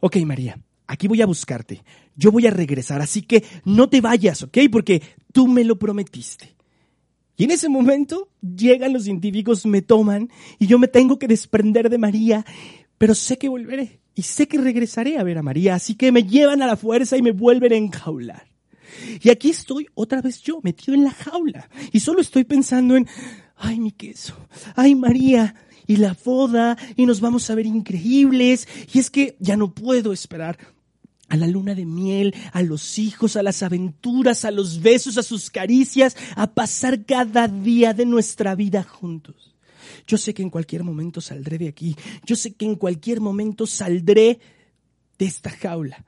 Ok, 0.00 0.18
María, 0.26 0.60
aquí 0.86 1.08
voy 1.08 1.22
a 1.22 1.26
buscarte. 1.26 1.82
Yo 2.16 2.30
voy 2.30 2.46
a 2.46 2.50
regresar, 2.50 3.00
así 3.00 3.22
que 3.22 3.42
no 3.64 3.88
te 3.88 4.02
vayas, 4.02 4.42
¿ok? 4.42 4.58
Porque 4.70 5.00
tú 5.32 5.48
me 5.48 5.64
lo 5.64 5.78
prometiste. 5.78 6.51
Y 7.42 7.44
en 7.44 7.50
ese 7.50 7.68
momento 7.68 8.28
llegan 8.40 8.92
los 8.92 9.02
científicos, 9.02 9.66
me 9.66 9.82
toman 9.82 10.30
y 10.60 10.68
yo 10.68 10.78
me 10.78 10.86
tengo 10.86 11.18
que 11.18 11.26
desprender 11.26 11.90
de 11.90 11.98
María, 11.98 12.46
pero 12.98 13.16
sé 13.16 13.36
que 13.36 13.48
volveré 13.48 13.98
y 14.14 14.22
sé 14.22 14.46
que 14.46 14.58
regresaré 14.58 15.18
a 15.18 15.24
ver 15.24 15.38
a 15.38 15.42
María, 15.42 15.74
así 15.74 15.96
que 15.96 16.12
me 16.12 16.22
llevan 16.22 16.62
a 16.62 16.68
la 16.68 16.76
fuerza 16.76 17.16
y 17.16 17.22
me 17.22 17.32
vuelven 17.32 17.72
a 17.72 17.76
enjaular. 17.76 18.46
Y 19.20 19.28
aquí 19.28 19.50
estoy 19.50 19.88
otra 19.94 20.22
vez 20.22 20.40
yo, 20.40 20.60
metido 20.62 20.94
en 20.94 21.02
la 21.02 21.10
jaula, 21.10 21.68
y 21.90 21.98
solo 21.98 22.20
estoy 22.20 22.44
pensando 22.44 22.94
en, 22.94 23.08
ay 23.56 23.80
mi 23.80 23.90
queso, 23.90 24.36
ay 24.76 24.94
María, 24.94 25.56
y 25.88 25.96
la 25.96 26.16
boda, 26.24 26.78
y 26.94 27.06
nos 27.06 27.20
vamos 27.20 27.50
a 27.50 27.56
ver 27.56 27.66
increíbles, 27.66 28.68
y 28.94 29.00
es 29.00 29.10
que 29.10 29.36
ya 29.40 29.56
no 29.56 29.74
puedo 29.74 30.12
esperar 30.12 30.58
a 31.32 31.36
la 31.38 31.46
luna 31.46 31.74
de 31.74 31.86
miel, 31.86 32.34
a 32.52 32.60
los 32.60 32.98
hijos, 32.98 33.36
a 33.36 33.42
las 33.42 33.62
aventuras, 33.62 34.44
a 34.44 34.50
los 34.50 34.82
besos, 34.82 35.16
a 35.16 35.22
sus 35.22 35.48
caricias, 35.48 36.14
a 36.36 36.52
pasar 36.52 37.06
cada 37.06 37.48
día 37.48 37.94
de 37.94 38.04
nuestra 38.04 38.54
vida 38.54 38.82
juntos. 38.82 39.56
yo 40.06 40.18
sé 40.18 40.34
que 40.34 40.42
en 40.42 40.50
cualquier 40.50 40.84
momento 40.84 41.22
saldré 41.22 41.56
de 41.56 41.68
aquí, 41.68 41.96
yo 42.26 42.36
sé 42.36 42.52
que 42.52 42.66
en 42.66 42.74
cualquier 42.74 43.22
momento 43.22 43.66
saldré 43.66 44.40
de 45.18 45.24
esta 45.24 45.48
jaula. 45.48 46.04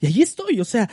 Y 0.00 0.06
ahí 0.06 0.22
estoy, 0.22 0.58
o 0.58 0.64
sea, 0.64 0.88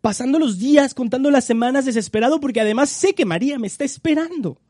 pasando 0.00 0.38
los 0.38 0.60
días, 0.60 0.94
contando 0.94 1.32
las 1.32 1.44
semanas 1.44 1.86
desesperado 1.86 2.38
porque 2.38 2.60
además 2.60 2.90
sé 2.90 3.12
que 3.14 3.24
María 3.24 3.58
me 3.58 3.66
está 3.66 3.82
esperando. 3.82 4.60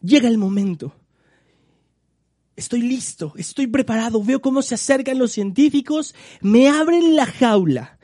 Llega 0.00 0.28
el 0.28 0.38
momento. 0.38 0.94
Estoy 2.58 2.82
listo, 2.82 3.34
estoy 3.36 3.68
preparado, 3.68 4.20
veo 4.20 4.42
cómo 4.42 4.62
se 4.62 4.74
acercan 4.74 5.16
los 5.16 5.30
científicos, 5.30 6.12
me 6.40 6.68
abren 6.68 7.14
la 7.14 7.24
jaula. 7.24 8.00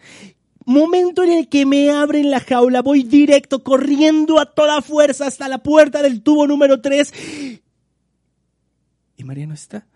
Momento 0.65 1.25
en 1.25 1.33
el 1.33 1.49
que 1.49 1.67
me 1.67 1.91
abren 1.91 2.31
la 2.31 2.39
jaula, 2.39 2.81
voy 2.81 3.03
directo, 3.03 3.65
corriendo 3.65 4.39
a 4.39 4.55
toda 4.55 4.81
fuerza 4.81 5.27
hasta 5.27 5.49
la 5.49 5.65
puerta 5.65 6.03
del 6.03 6.23
tubo 6.23 6.47
número 6.47 6.81
3. 6.81 7.61
Y 9.17 9.25
María 9.25 9.49
no 9.49 9.55
está. 9.55 9.89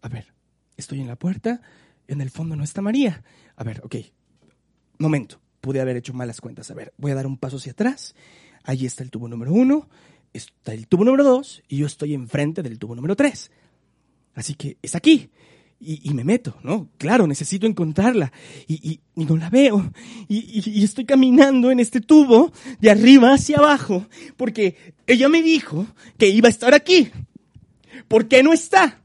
A 0.00 0.08
ver, 0.08 0.32
estoy 0.76 1.00
en 1.00 1.08
la 1.08 1.16
puerta, 1.16 1.60
en 2.06 2.20
el 2.20 2.30
fondo 2.30 2.54
no 2.54 2.62
está 2.62 2.80
María. 2.80 3.24
A 3.56 3.64
ver, 3.64 3.80
ok, 3.82 3.96
momento, 4.98 5.40
pude 5.60 5.80
haber 5.80 5.96
hecho 5.96 6.14
malas 6.14 6.40
cuentas. 6.40 6.70
A 6.70 6.74
ver, 6.74 6.94
voy 6.96 7.10
a 7.10 7.16
dar 7.16 7.26
un 7.26 7.38
paso 7.38 7.56
hacia 7.56 7.72
atrás. 7.72 8.14
Allí 8.62 8.86
está 8.86 9.02
el 9.02 9.10
tubo 9.10 9.26
número 9.26 9.52
uno, 9.52 9.88
está 10.38 10.72
el 10.72 10.86
tubo 10.86 11.04
número 11.04 11.24
dos 11.24 11.62
y 11.68 11.78
yo 11.78 11.86
estoy 11.86 12.14
enfrente 12.14 12.62
del 12.62 12.78
tubo 12.78 12.94
número 12.94 13.14
tres. 13.14 13.50
Así 14.34 14.54
que 14.54 14.78
es 14.82 14.94
aquí. 14.94 15.30
Y, 15.80 16.12
me 16.12 16.24
meto, 16.24 16.56
¿no? 16.64 16.88
Claro, 16.98 17.28
necesito 17.28 17.64
encontrarla. 17.64 18.32
Y, 18.66 18.98
no 19.14 19.36
la 19.36 19.48
veo. 19.48 19.92
y 20.28 20.82
estoy 20.82 21.04
caminando 21.04 21.70
en 21.70 21.78
este 21.78 22.00
tubo 22.00 22.50
de 22.80 22.90
arriba 22.90 23.32
hacia 23.32 23.58
abajo 23.58 24.06
porque 24.36 24.94
ella 25.06 25.28
me 25.28 25.40
dijo 25.40 25.86
que 26.18 26.28
iba 26.28 26.48
a 26.48 26.50
estar 26.50 26.74
aquí. 26.74 27.10
¿Por 28.08 28.26
qué 28.26 28.42
no 28.42 28.52
está? 28.52 29.02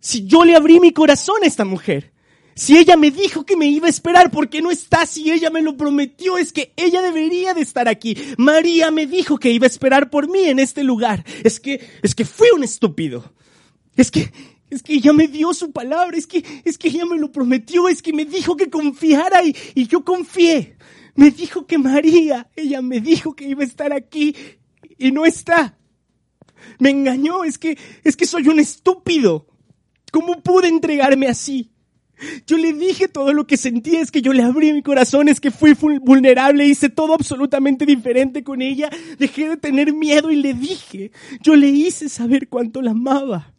Si 0.00 0.26
yo 0.26 0.44
le 0.44 0.56
abrí 0.56 0.80
mi 0.80 0.92
corazón 0.92 1.44
a 1.44 1.46
esta 1.46 1.64
mujer. 1.64 2.13
Si 2.54 2.76
ella 2.76 2.96
me 2.96 3.10
dijo 3.10 3.44
que 3.44 3.56
me 3.56 3.66
iba 3.66 3.86
a 3.86 3.90
esperar, 3.90 4.30
¿por 4.30 4.48
qué 4.48 4.62
no 4.62 4.70
está? 4.70 5.06
Si 5.06 5.30
ella 5.30 5.50
me 5.50 5.62
lo 5.62 5.76
prometió, 5.76 6.38
es 6.38 6.52
que 6.52 6.72
ella 6.76 7.02
debería 7.02 7.52
de 7.52 7.62
estar 7.62 7.88
aquí. 7.88 8.16
María 8.38 8.90
me 8.90 9.06
dijo 9.06 9.38
que 9.38 9.50
iba 9.50 9.66
a 9.66 9.70
esperar 9.70 10.08
por 10.10 10.28
mí 10.28 10.44
en 10.44 10.58
este 10.60 10.84
lugar. 10.84 11.24
Es 11.42 11.58
que, 11.58 11.80
es 12.02 12.14
que 12.14 12.24
fui 12.24 12.48
un 12.54 12.62
estúpido. 12.62 13.32
Es 13.96 14.10
que, 14.10 14.32
es 14.70 14.82
que 14.82 14.94
ella 14.94 15.12
me 15.12 15.26
dio 15.26 15.52
su 15.52 15.72
palabra, 15.72 16.16
es 16.16 16.26
que, 16.26 16.44
es 16.64 16.78
que 16.78 16.88
ella 16.88 17.06
me 17.06 17.18
lo 17.18 17.32
prometió, 17.32 17.88
es 17.88 18.02
que 18.02 18.12
me 18.12 18.24
dijo 18.24 18.56
que 18.56 18.70
confiara 18.70 19.44
y, 19.44 19.56
y 19.74 19.86
yo 19.88 20.04
confié. 20.04 20.76
Me 21.16 21.30
dijo 21.30 21.66
que 21.66 21.78
María, 21.78 22.50
ella 22.54 22.82
me 22.82 23.00
dijo 23.00 23.34
que 23.34 23.48
iba 23.48 23.62
a 23.62 23.66
estar 23.66 23.92
aquí 23.92 24.34
y 24.98 25.10
no 25.10 25.26
está. 25.26 25.76
Me 26.78 26.90
engañó, 26.90 27.44
es 27.44 27.58
que, 27.58 27.76
es 28.04 28.16
que 28.16 28.26
soy 28.26 28.48
un 28.48 28.60
estúpido. 28.60 29.46
¿Cómo 30.12 30.40
pude 30.42 30.68
entregarme 30.68 31.26
así? 31.26 31.73
Yo 32.46 32.56
le 32.56 32.72
dije 32.72 33.08
todo 33.08 33.32
lo 33.32 33.46
que 33.46 33.56
sentía, 33.56 34.00
es 34.00 34.10
que 34.10 34.22
yo 34.22 34.32
le 34.32 34.42
abrí 34.42 34.72
mi 34.72 34.82
corazón, 34.82 35.28
es 35.28 35.40
que 35.40 35.50
fui 35.50 35.74
vulnerable, 35.74 36.66
hice 36.66 36.88
todo 36.88 37.14
absolutamente 37.14 37.86
diferente 37.86 38.44
con 38.44 38.62
ella, 38.62 38.88
dejé 39.18 39.48
de 39.48 39.56
tener 39.56 39.92
miedo 39.92 40.30
y 40.30 40.36
le 40.36 40.54
dije, 40.54 41.10
yo 41.40 41.56
le 41.56 41.68
hice 41.68 42.08
saber 42.08 42.48
cuánto 42.48 42.82
la 42.82 42.92
amaba. 42.92 43.52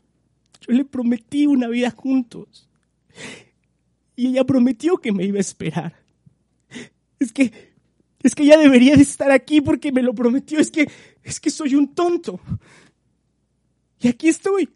Yo 0.62 0.74
le 0.74 0.86
prometí 0.86 1.46
una 1.46 1.68
vida 1.68 1.92
juntos. 1.92 2.68
Y 4.16 4.28
ella 4.28 4.44
prometió 4.46 4.98
que 4.98 5.12
me 5.12 5.26
iba 5.26 5.38
a 5.38 5.42
esperar. 5.42 5.94
Es 7.20 7.32
que, 7.32 7.52
es 8.24 8.34
que 8.34 8.44
ella 8.44 8.58
debería 8.58 8.96
de 8.96 9.04
estar 9.04 9.32
aquí 9.32 9.62
porque 9.62 9.92
me 9.92 10.02
lo 10.02 10.14
prometió, 10.14 10.60
es 10.60 10.72
que, 10.72 10.90
es 11.24 11.40
que 11.40 11.50
soy 11.50 11.76
un 11.76 11.94
tonto. 11.94 12.40
Y 14.00 14.08
aquí 14.08 14.28
estoy. 14.28 14.70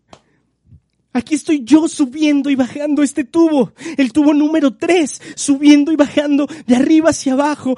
Aquí 1.12 1.36
estoy 1.36 1.64
yo 1.64 1.88
subiendo 1.88 2.50
y 2.50 2.56
bajando 2.56 3.02
este 3.02 3.24
tubo, 3.24 3.74
el 3.98 4.14
tubo 4.14 4.34
número 4.34 4.76
3, 4.76 5.22
subiendo 5.36 5.92
y 5.92 5.96
bajando 5.96 6.48
de 6.68 6.76
arriba 6.76 7.10
hacia 7.10 7.34
abajo 7.34 7.76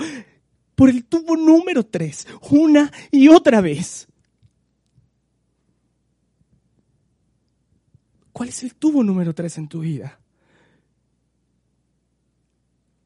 por 0.75 0.89
el 0.89 1.05
tubo 1.05 1.37
número 1.37 1.85
3, 1.85 2.27
una 2.49 2.91
y 3.09 3.29
otra 3.29 3.61
vez. 3.61 4.07
¿Cuál 8.33 8.49
es 8.49 8.63
el 8.63 8.75
tubo 8.75 9.03
número 9.03 9.33
3 9.33 9.59
en 9.59 9.67
tu 9.67 9.79
vida? 9.79 10.19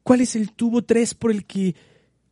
¿Cuál 0.02 0.22
es 0.22 0.34
el 0.34 0.52
tubo 0.52 0.82
3 0.82 1.14
por 1.14 1.30
el 1.30 1.44
que 1.46 1.76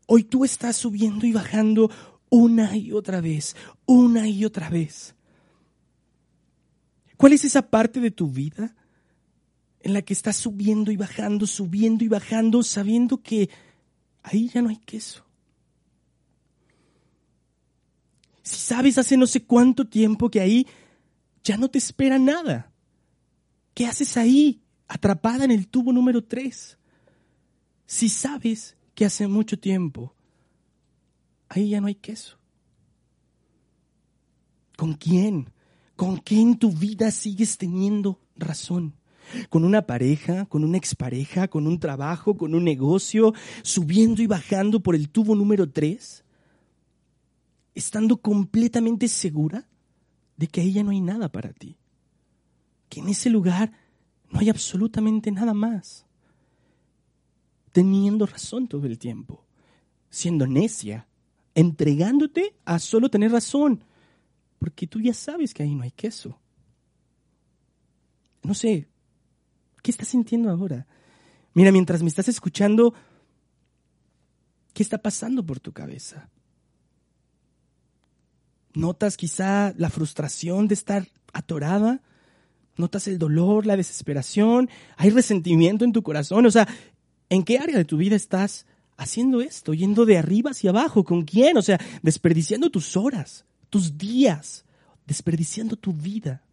hoy 0.07 0.25
tú 0.25 0.45
estás 0.45 0.77
subiendo 0.77 1.27
y 1.27 1.33
bajando 1.33 1.91
una 2.31 2.77
y 2.77 2.93
otra 2.93 3.21
vez, 3.21 3.55
una 3.87 4.29
y 4.29 4.45
otra 4.45 4.69
vez? 4.69 5.15
¿Cuál 7.17 7.33
es 7.33 7.45
esa 7.45 7.71
parte 7.71 8.01
de 8.01 8.11
tu 8.11 8.29
vida 8.29 8.75
en 9.81 9.93
la 9.93 10.03
que 10.03 10.13
estás 10.13 10.37
subiendo 10.37 10.91
y 10.91 10.97
bajando, 10.97 11.47
subiendo 11.47 12.05
y 12.05 12.09
bajando, 12.09 12.63
sabiendo 12.63 13.23
que 13.23 13.51
ahí 14.23 14.49
ya 14.49 14.63
no 14.63 14.69
hay 14.69 14.79
queso? 14.79 15.25
Si 18.43 18.57
sabes 18.57 18.99
hace 18.99 19.17
no 19.17 19.27
sé 19.27 19.43
cuánto 19.45 19.87
tiempo 19.87 20.31
que 20.31 20.41
ahí 20.41 20.67
ya 21.43 21.57
no 21.57 21.69
te 21.69 21.79
espera 21.79 22.19
nada. 22.19 22.73
¿Qué 23.75 23.87
haces 23.87 24.17
ahí, 24.17 24.63
atrapada 24.87 25.45
en 25.45 25.51
el 25.51 25.69
tubo 25.69 25.93
número 25.93 26.23
3? 26.23 26.79
Si 27.87 28.09
sabes 28.09 28.77
que 28.95 29.05
hace 29.05 29.27
mucho 29.29 29.59
tiempo 29.59 30.15
ahí 31.49 31.71
ya 31.71 31.81
no 31.81 31.87
hay 31.87 31.95
queso. 31.95 32.39
¿Con 34.77 34.95
quién? 34.95 35.54
¿Con 35.97 36.19
qué 36.19 36.41
en 36.41 36.59
tu 36.59 36.73
vida 36.73 37.11
sigues 37.11 37.57
teniendo 37.57 38.21
razón? 38.37 38.95
¿Con 39.49 39.65
una 39.65 39.87
pareja, 39.87 40.45
con 40.47 40.65
una 40.65 40.77
expareja, 40.77 41.49
con 41.49 41.67
un 41.67 41.79
trabajo, 41.79 42.37
con 42.37 42.55
un 42.55 42.65
negocio, 42.65 43.33
subiendo 43.63 44.23
y 44.23 44.27
bajando 44.27 44.81
por 44.81 44.95
el 44.95 45.09
tubo 45.09 45.35
número 45.35 45.71
3? 45.71 46.25
Estando 47.75 48.17
completamente 48.19 49.09
segura 49.09 49.67
de 50.37 50.47
que 50.47 50.61
ahí 50.61 50.73
ya 50.73 50.83
no 50.83 50.91
hay 50.91 51.01
nada 51.01 51.31
para 51.31 51.53
ti. 51.53 51.77
Que 52.89 53.01
en 53.01 53.09
ese 53.09 53.31
lugar 53.31 53.73
no 54.31 54.41
hay 54.41 54.51
absolutamente 54.51 55.31
nada 55.31 55.55
más. 55.55 56.07
Teniendo 57.73 58.27
razón 58.27 58.69
todo 58.69 58.87
el 58.87 58.99
tiempo. 58.99 59.45
Siendo 60.11 60.47
necia. 60.47 61.09
Entregándote 61.55 62.57
a 62.65 62.79
solo 62.79 63.09
tener 63.09 63.31
razón 63.31 63.85
porque 64.65 64.87
tú 64.87 64.99
ya 64.99 65.13
sabes 65.13 65.53
que 65.53 65.63
ahí 65.63 65.75
no 65.75 65.83
hay 65.83 65.91
queso. 65.91 66.41
No 68.43 68.55
sé, 68.55 68.89
¿qué 69.83 69.91
estás 69.91 70.09
sintiendo 70.09 70.49
ahora? 70.49 70.87
Mira, 71.53 71.71
mientras 71.71 72.01
me 72.01 72.09
estás 72.09 72.29
escuchando, 72.29 72.95
¿qué 74.73 74.83
está 74.83 74.97
pasando 74.97 75.45
por 75.45 75.61
tu 75.61 75.75
cabeza? 75.75 76.31
¿Notas 78.73 79.19
quizá 79.19 79.75
la 79.77 79.91
frustración 79.91 80.67
de 80.67 80.73
estar 80.73 81.09
atorada? 81.35 82.01
¿Notas 82.79 83.07
el 83.07 83.19
dolor, 83.19 83.67
la 83.67 83.77
desesperación? 83.77 84.71
¿Hay 84.97 85.11
resentimiento 85.11 85.85
en 85.85 85.93
tu 85.93 86.03
corazón? 86.03 86.47
O 86.47 86.51
sea, 86.51 86.67
¿en 87.29 87.43
qué 87.43 87.59
área 87.59 87.77
de 87.77 87.85
tu 87.85 87.99
vida 87.99 88.17
estás 88.17 88.65
haciendo 88.97 89.43
esto? 89.43 89.75
Yendo 89.75 90.07
de 90.07 90.17
arriba 90.17 90.53
hacia 90.53 90.71
abajo. 90.71 91.05
¿Con 91.05 91.27
quién? 91.27 91.59
O 91.59 91.63
sea, 91.63 91.79
desperdiciando 92.03 92.71
tus 92.71 92.97
horas, 92.97 93.45
tus 93.75 93.99
días, 93.99 94.65
desperdiciando 95.05 95.75
tu 95.75 95.93
vida. 95.93 96.45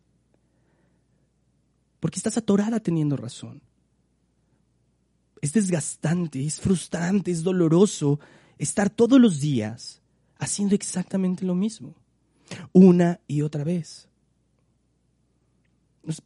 Porque 2.00 2.18
estás 2.18 2.36
atorada 2.36 2.80
teniendo 2.80 3.16
razón. 3.16 3.62
Es 5.40 5.54
desgastante, 5.54 6.44
es 6.44 6.60
frustrante, 6.60 7.30
es 7.30 7.44
doloroso 7.44 8.20
estar 8.58 8.90
todos 8.90 9.22
los 9.22 9.40
días 9.40 10.02
haciendo 10.40 10.74
exactamente 10.74 11.46
lo 11.46 11.54
mismo, 11.54 11.94
una 12.74 13.20
y 13.28 13.44
otra 13.44 13.64
vez. 13.64 14.10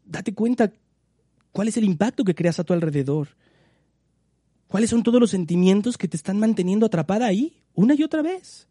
Date 0.06 0.34
cuenta 0.34 0.72
cuál 1.52 1.68
es 1.68 1.76
el 1.76 1.84
impacto 1.84 2.24
que 2.24 2.36
creas 2.36 2.58
a 2.62 2.64
tu 2.64 2.72
alrededor. 2.72 3.28
¿Cuáles 4.70 4.92
son 4.92 5.04
todos 5.04 5.20
los 5.20 5.32
sentimientos 5.32 5.98
que 5.98 6.08
te 6.08 6.16
están 6.16 6.40
manteniendo 6.40 6.86
atrapada 6.86 7.26
ahí 7.26 7.62
una 7.74 7.96
y 7.96 8.04
otra 8.04 8.22
vez? 8.22 8.70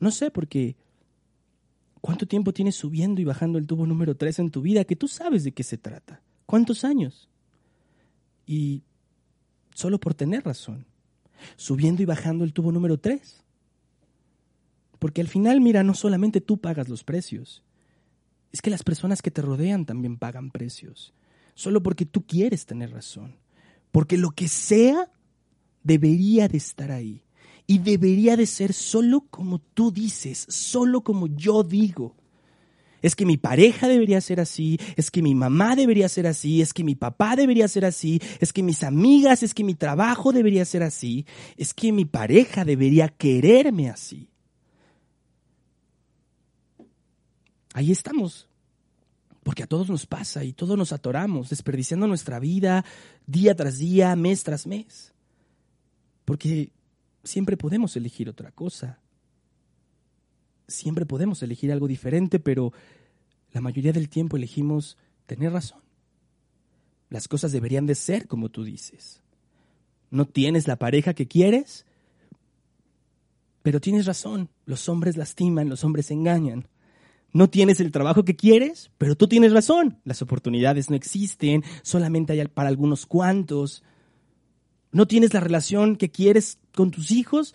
No 0.00 0.10
sé, 0.10 0.30
porque 0.30 0.76
¿cuánto 2.00 2.26
tiempo 2.26 2.52
tienes 2.52 2.74
subiendo 2.74 3.20
y 3.20 3.24
bajando 3.24 3.58
el 3.58 3.66
tubo 3.66 3.86
número 3.86 4.16
3 4.16 4.40
en 4.40 4.50
tu 4.50 4.62
vida 4.62 4.84
que 4.84 4.96
tú 4.96 5.06
sabes 5.06 5.44
de 5.44 5.52
qué 5.52 5.62
se 5.62 5.76
trata? 5.76 6.22
¿Cuántos 6.46 6.84
años? 6.84 7.28
Y 8.46 8.82
solo 9.74 10.00
por 10.00 10.14
tener 10.14 10.44
razón, 10.44 10.86
subiendo 11.56 12.02
y 12.02 12.06
bajando 12.06 12.44
el 12.44 12.54
tubo 12.54 12.72
número 12.72 12.98
3. 12.98 13.44
Porque 14.98 15.20
al 15.20 15.28
final, 15.28 15.60
mira, 15.60 15.82
no 15.82 15.94
solamente 15.94 16.40
tú 16.40 16.58
pagas 16.58 16.88
los 16.88 17.04
precios, 17.04 17.62
es 18.52 18.62
que 18.62 18.70
las 18.70 18.82
personas 18.82 19.22
que 19.22 19.30
te 19.30 19.42
rodean 19.42 19.84
también 19.86 20.16
pagan 20.16 20.50
precios, 20.50 21.14
solo 21.54 21.82
porque 21.82 22.06
tú 22.06 22.26
quieres 22.26 22.66
tener 22.66 22.90
razón, 22.90 23.36
porque 23.92 24.18
lo 24.18 24.30
que 24.30 24.48
sea 24.48 25.10
debería 25.82 26.48
de 26.48 26.58
estar 26.58 26.90
ahí 26.90 27.22
y 27.70 27.78
debería 27.78 28.36
de 28.36 28.46
ser 28.46 28.72
solo 28.72 29.28
como 29.30 29.60
tú 29.60 29.92
dices, 29.92 30.44
solo 30.48 31.02
como 31.02 31.28
yo 31.28 31.62
digo. 31.62 32.16
Es 33.00 33.14
que 33.14 33.24
mi 33.24 33.36
pareja 33.36 33.86
debería 33.86 34.20
ser 34.20 34.40
así, 34.40 34.76
es 34.96 35.08
que 35.08 35.22
mi 35.22 35.36
mamá 35.36 35.76
debería 35.76 36.08
ser 36.08 36.26
así, 36.26 36.62
es 36.62 36.74
que 36.74 36.82
mi 36.82 36.96
papá 36.96 37.36
debería 37.36 37.68
ser 37.68 37.84
así, 37.84 38.20
es 38.40 38.52
que 38.52 38.64
mis 38.64 38.82
amigas, 38.82 39.44
es 39.44 39.54
que 39.54 39.62
mi 39.62 39.76
trabajo 39.76 40.32
debería 40.32 40.64
ser 40.64 40.82
así, 40.82 41.26
es 41.56 41.72
que 41.72 41.92
mi 41.92 42.04
pareja 42.04 42.64
debería 42.64 43.06
quererme 43.06 43.88
así. 43.88 44.28
Ahí 47.72 47.92
estamos, 47.92 48.48
porque 49.44 49.62
a 49.62 49.68
todos 49.68 49.88
nos 49.88 50.06
pasa 50.06 50.42
y 50.42 50.54
todos 50.54 50.76
nos 50.76 50.92
atoramos, 50.92 51.50
desperdiciando 51.50 52.08
nuestra 52.08 52.40
vida 52.40 52.84
día 53.28 53.54
tras 53.54 53.78
día, 53.78 54.16
mes 54.16 54.42
tras 54.42 54.66
mes. 54.66 55.14
Porque 56.24 56.72
siempre 57.24 57.56
podemos 57.56 57.96
elegir 57.96 58.28
otra 58.28 58.50
cosa. 58.52 59.00
Siempre 60.68 61.06
podemos 61.06 61.42
elegir 61.42 61.72
algo 61.72 61.88
diferente, 61.88 62.38
pero 62.38 62.72
la 63.52 63.60
mayoría 63.60 63.92
del 63.92 64.08
tiempo 64.08 64.36
elegimos 64.36 64.96
tener 65.26 65.52
razón. 65.52 65.80
Las 67.08 67.26
cosas 67.26 67.52
deberían 67.52 67.86
de 67.86 67.96
ser 67.96 68.28
como 68.28 68.48
tú 68.50 68.62
dices. 68.62 69.20
No 70.10 70.26
tienes 70.26 70.68
la 70.68 70.76
pareja 70.76 71.14
que 71.14 71.26
quieres, 71.26 71.86
pero 73.62 73.80
tienes 73.80 74.06
razón. 74.06 74.48
Los 74.64 74.88
hombres 74.88 75.16
lastiman, 75.16 75.68
los 75.68 75.84
hombres 75.84 76.10
engañan. 76.10 76.68
No 77.32 77.50
tienes 77.50 77.80
el 77.80 77.92
trabajo 77.92 78.24
que 78.24 78.36
quieres, 78.36 78.90
pero 78.98 79.16
tú 79.16 79.28
tienes 79.28 79.52
razón. 79.52 79.98
Las 80.04 80.22
oportunidades 80.22 80.90
no 80.90 80.96
existen, 80.96 81.62
solamente 81.82 82.32
hay 82.32 82.46
para 82.48 82.68
algunos 82.68 83.06
cuantos. 83.06 83.82
No 84.92 85.06
tienes 85.06 85.34
la 85.34 85.40
relación 85.40 85.96
que 85.96 86.10
quieres 86.10 86.58
con 86.74 86.90
tus 86.90 87.10
hijos, 87.10 87.54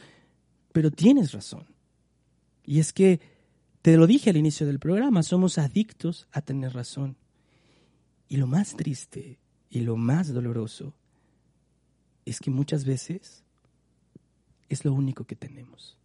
pero 0.72 0.92
tienes 0.92 1.32
razón. 1.32 1.66
Y 2.66 2.80
es 2.80 2.94
que, 2.94 3.20
te 3.82 3.98
lo 3.98 4.08
dije 4.08 4.32
al 4.32 4.38
inicio 4.38 4.66
del 4.66 4.80
programa, 4.80 5.22
somos 5.24 5.58
adictos 5.58 6.28
a 6.32 6.42
tener 6.42 6.74
razón. 6.74 7.18
Y 8.28 8.38
lo 8.38 8.48
más 8.48 8.76
triste 8.76 9.38
y 9.70 9.82
lo 9.82 9.96
más 9.96 10.34
doloroso 10.34 10.94
es 12.26 12.40
que 12.40 12.50
muchas 12.50 12.86
veces 12.86 13.44
es 14.70 14.84
lo 14.84 14.94
único 14.94 15.26
que 15.26 15.36
tenemos. 15.36 15.98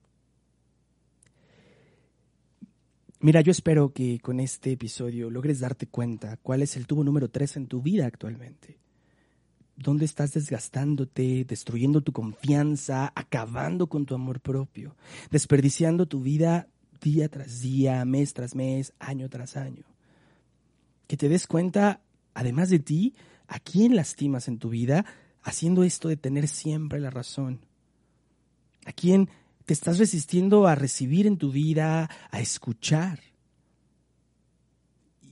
Mira, 3.20 3.40
yo 3.42 3.51
espero 3.51 3.92
que 3.92 4.18
con 4.20 4.40
este 4.40 4.73
episodio 4.73 5.31
logres 5.31 5.61
darte 5.61 5.87
cuenta 5.87 6.38
cuál 6.38 6.62
es 6.62 6.77
el 6.77 6.87
tubo 6.87 7.05
número 7.05 7.29
3 7.29 7.59
en 7.59 7.66
tu 7.66 7.83
vida 7.83 8.07
actualmente. 8.07 8.79
¿Dónde 9.83 10.05
estás 10.05 10.35
desgastándote, 10.35 11.47
destruyendo 11.47 12.03
tu 12.03 12.12
confianza, 12.12 13.11
acabando 13.14 13.87
con 13.87 14.05
tu 14.05 14.14
amor 14.14 14.40
propio, 14.40 14.95
desperdiciando 15.31 16.05
tu 16.05 16.21
vida 16.21 16.69
día 17.01 17.31
tras 17.31 17.62
día, 17.62 18.05
mes 18.05 18.35
tras 18.35 18.55
mes, 18.55 18.93
año 18.99 19.31
tras 19.31 19.57
año? 19.57 19.85
Que 21.07 21.16
te 21.16 21.31
des 21.31 21.47
cuenta, 21.47 22.03
además 22.35 22.69
de 22.69 22.81
ti, 22.81 23.14
a 23.49 23.59
quién 23.59 23.97
lastimas 23.97 24.49
en 24.49 24.59
tu 24.59 24.69
vida 24.69 25.07
haciendo 25.43 25.83
esto 25.83 26.09
de 26.09 26.19
tener 26.19 26.47
siempre 26.47 27.01
la 27.01 27.09
razón. 27.09 27.64
A 28.85 28.93
quién 28.93 29.31
te 29.64 29.73
estás 29.73 29.99
resistiendo 29.99 30.66
a 30.66 30.75
recibir 30.75 31.27
en 31.27 31.38
tu 31.38 31.53
vida, 31.53 32.11
a 32.31 32.38
escuchar. 32.38 33.21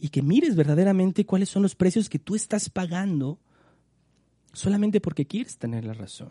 Y 0.00 0.08
que 0.08 0.22
mires 0.22 0.56
verdaderamente 0.56 1.26
cuáles 1.26 1.50
son 1.50 1.62
los 1.62 1.74
precios 1.74 2.08
que 2.08 2.18
tú 2.18 2.34
estás 2.34 2.70
pagando 2.70 3.38
solamente 4.52 5.00
porque 5.00 5.26
quieres 5.26 5.58
tener 5.58 5.84
la 5.84 5.94
razón. 5.94 6.30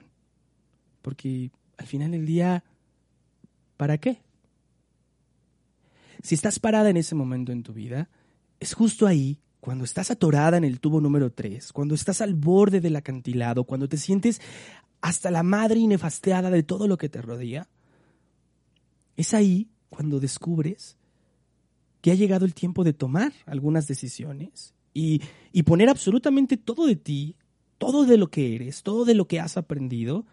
Porque 1.01 1.51
al 1.77 1.87
final 1.87 2.11
del 2.11 2.25
día, 2.25 2.63
¿para 3.77 3.97
qué? 3.97 4.21
Si 6.23 6.35
estás 6.35 6.59
parada 6.59 6.89
en 6.89 6.97
ese 6.97 7.15
momento 7.15 7.51
en 7.51 7.63
tu 7.63 7.73
vida, 7.73 8.09
es 8.59 8.73
justo 8.73 9.07
ahí, 9.07 9.39
cuando 9.59 9.83
estás 9.83 10.11
atorada 10.11 10.57
en 10.57 10.63
el 10.63 10.79
tubo 10.79 11.01
número 11.01 11.31
3, 11.31 11.73
cuando 11.73 11.95
estás 11.95 12.21
al 12.21 12.35
borde 12.35 12.79
del 12.79 12.95
acantilado, 12.95 13.63
cuando 13.63 13.89
te 13.89 13.97
sientes 13.97 14.41
hasta 15.01 15.31
la 15.31 15.43
madre 15.43 15.79
y 15.79 15.87
nefasteada 15.87 16.49
de 16.49 16.63
todo 16.63 16.87
lo 16.87 16.97
que 16.97 17.09
te 17.09 17.21
rodea, 17.21 17.67
es 19.15 19.33
ahí 19.33 19.69
cuando 19.89 20.19
descubres 20.19 20.97
que 22.01 22.11
ha 22.11 22.15
llegado 22.15 22.45
el 22.45 22.53
tiempo 22.53 22.83
de 22.83 22.93
tomar 22.93 23.33
algunas 23.45 23.87
decisiones 23.87 24.73
y, 24.93 25.21
poner 25.63 25.89
absolutamente 25.89 26.57
todo 26.57 26.87
de 26.87 26.95
ti, 26.95 27.35
todo 27.77 28.05
de 28.05 28.17
lo 28.17 28.27
que 28.27 28.55
eres, 28.55 28.83
todo 28.83 29.05
de 29.05 29.13
lo 29.13 29.27
que 29.27 29.39
has 29.39 29.57
aprendido 29.57 30.25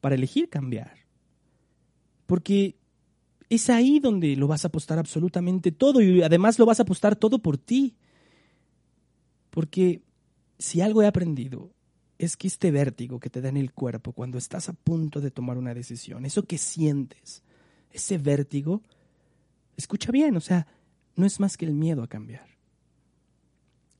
para 0.00 0.14
elegir 0.14 0.48
cambiar. 0.48 0.98
Porque 2.26 2.76
es 3.48 3.68
ahí 3.70 4.00
donde 4.00 4.36
lo 4.36 4.48
vas 4.48 4.64
a 4.64 4.68
apostar 4.68 4.98
absolutamente 4.98 5.72
todo 5.72 6.00
y 6.00 6.22
además 6.22 6.58
lo 6.58 6.66
vas 6.66 6.80
a 6.80 6.84
apostar 6.84 7.16
todo 7.16 7.38
por 7.38 7.58
ti. 7.58 7.94
Porque 9.50 10.02
si 10.58 10.80
algo 10.80 11.02
he 11.02 11.06
aprendido 11.06 11.74
es 12.18 12.36
que 12.36 12.46
este 12.46 12.70
vértigo 12.70 13.20
que 13.20 13.30
te 13.30 13.40
da 13.40 13.48
en 13.48 13.56
el 13.56 13.72
cuerpo 13.72 14.12
cuando 14.12 14.38
estás 14.38 14.68
a 14.68 14.72
punto 14.72 15.20
de 15.20 15.30
tomar 15.30 15.58
una 15.58 15.74
decisión, 15.74 16.24
eso 16.24 16.44
que 16.44 16.56
sientes, 16.56 17.42
ese 17.90 18.16
vértigo, 18.16 18.82
escucha 19.76 20.12
bien, 20.12 20.36
o 20.36 20.40
sea, 20.40 20.66
no 21.16 21.26
es 21.26 21.40
más 21.40 21.56
que 21.56 21.66
el 21.66 21.74
miedo 21.74 22.02
a 22.02 22.08
cambiar. 22.08 22.46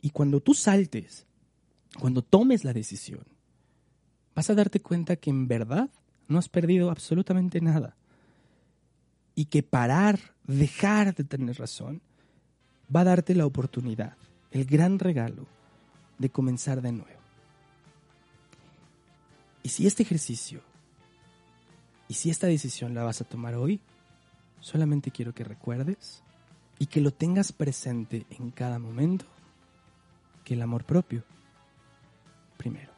Y 0.00 0.10
cuando 0.10 0.40
tú 0.40 0.54
saltes, 0.54 1.26
cuando 1.98 2.22
tomes 2.22 2.64
la 2.64 2.72
decisión, 2.72 3.24
vas 4.34 4.50
a 4.50 4.54
darte 4.54 4.80
cuenta 4.80 5.16
que 5.16 5.30
en 5.30 5.46
verdad 5.48 5.90
no 6.28 6.38
has 6.38 6.48
perdido 6.48 6.90
absolutamente 6.90 7.60
nada. 7.60 7.96
Y 9.34 9.46
que 9.46 9.62
parar, 9.62 10.18
dejar 10.46 11.14
de 11.14 11.24
tener 11.24 11.58
razón, 11.58 12.02
va 12.94 13.00
a 13.00 13.04
darte 13.04 13.34
la 13.34 13.46
oportunidad, 13.46 14.16
el 14.50 14.64
gran 14.66 14.98
regalo 14.98 15.46
de 16.18 16.30
comenzar 16.30 16.82
de 16.82 16.92
nuevo. 16.92 17.20
Y 19.62 19.70
si 19.70 19.86
este 19.86 20.02
ejercicio 20.02 20.60
y 22.08 22.14
si 22.14 22.30
esta 22.30 22.46
decisión 22.46 22.94
la 22.94 23.04
vas 23.04 23.20
a 23.20 23.24
tomar 23.24 23.54
hoy, 23.54 23.80
solamente 24.60 25.10
quiero 25.10 25.34
que 25.34 25.44
recuerdes 25.44 26.22
y 26.78 26.86
que 26.86 27.00
lo 27.00 27.12
tengas 27.12 27.52
presente 27.52 28.26
en 28.30 28.50
cada 28.50 28.78
momento 28.78 29.24
que 30.44 30.54
el 30.54 30.62
amor 30.62 30.84
propio 30.84 31.24
primero. 32.62 32.91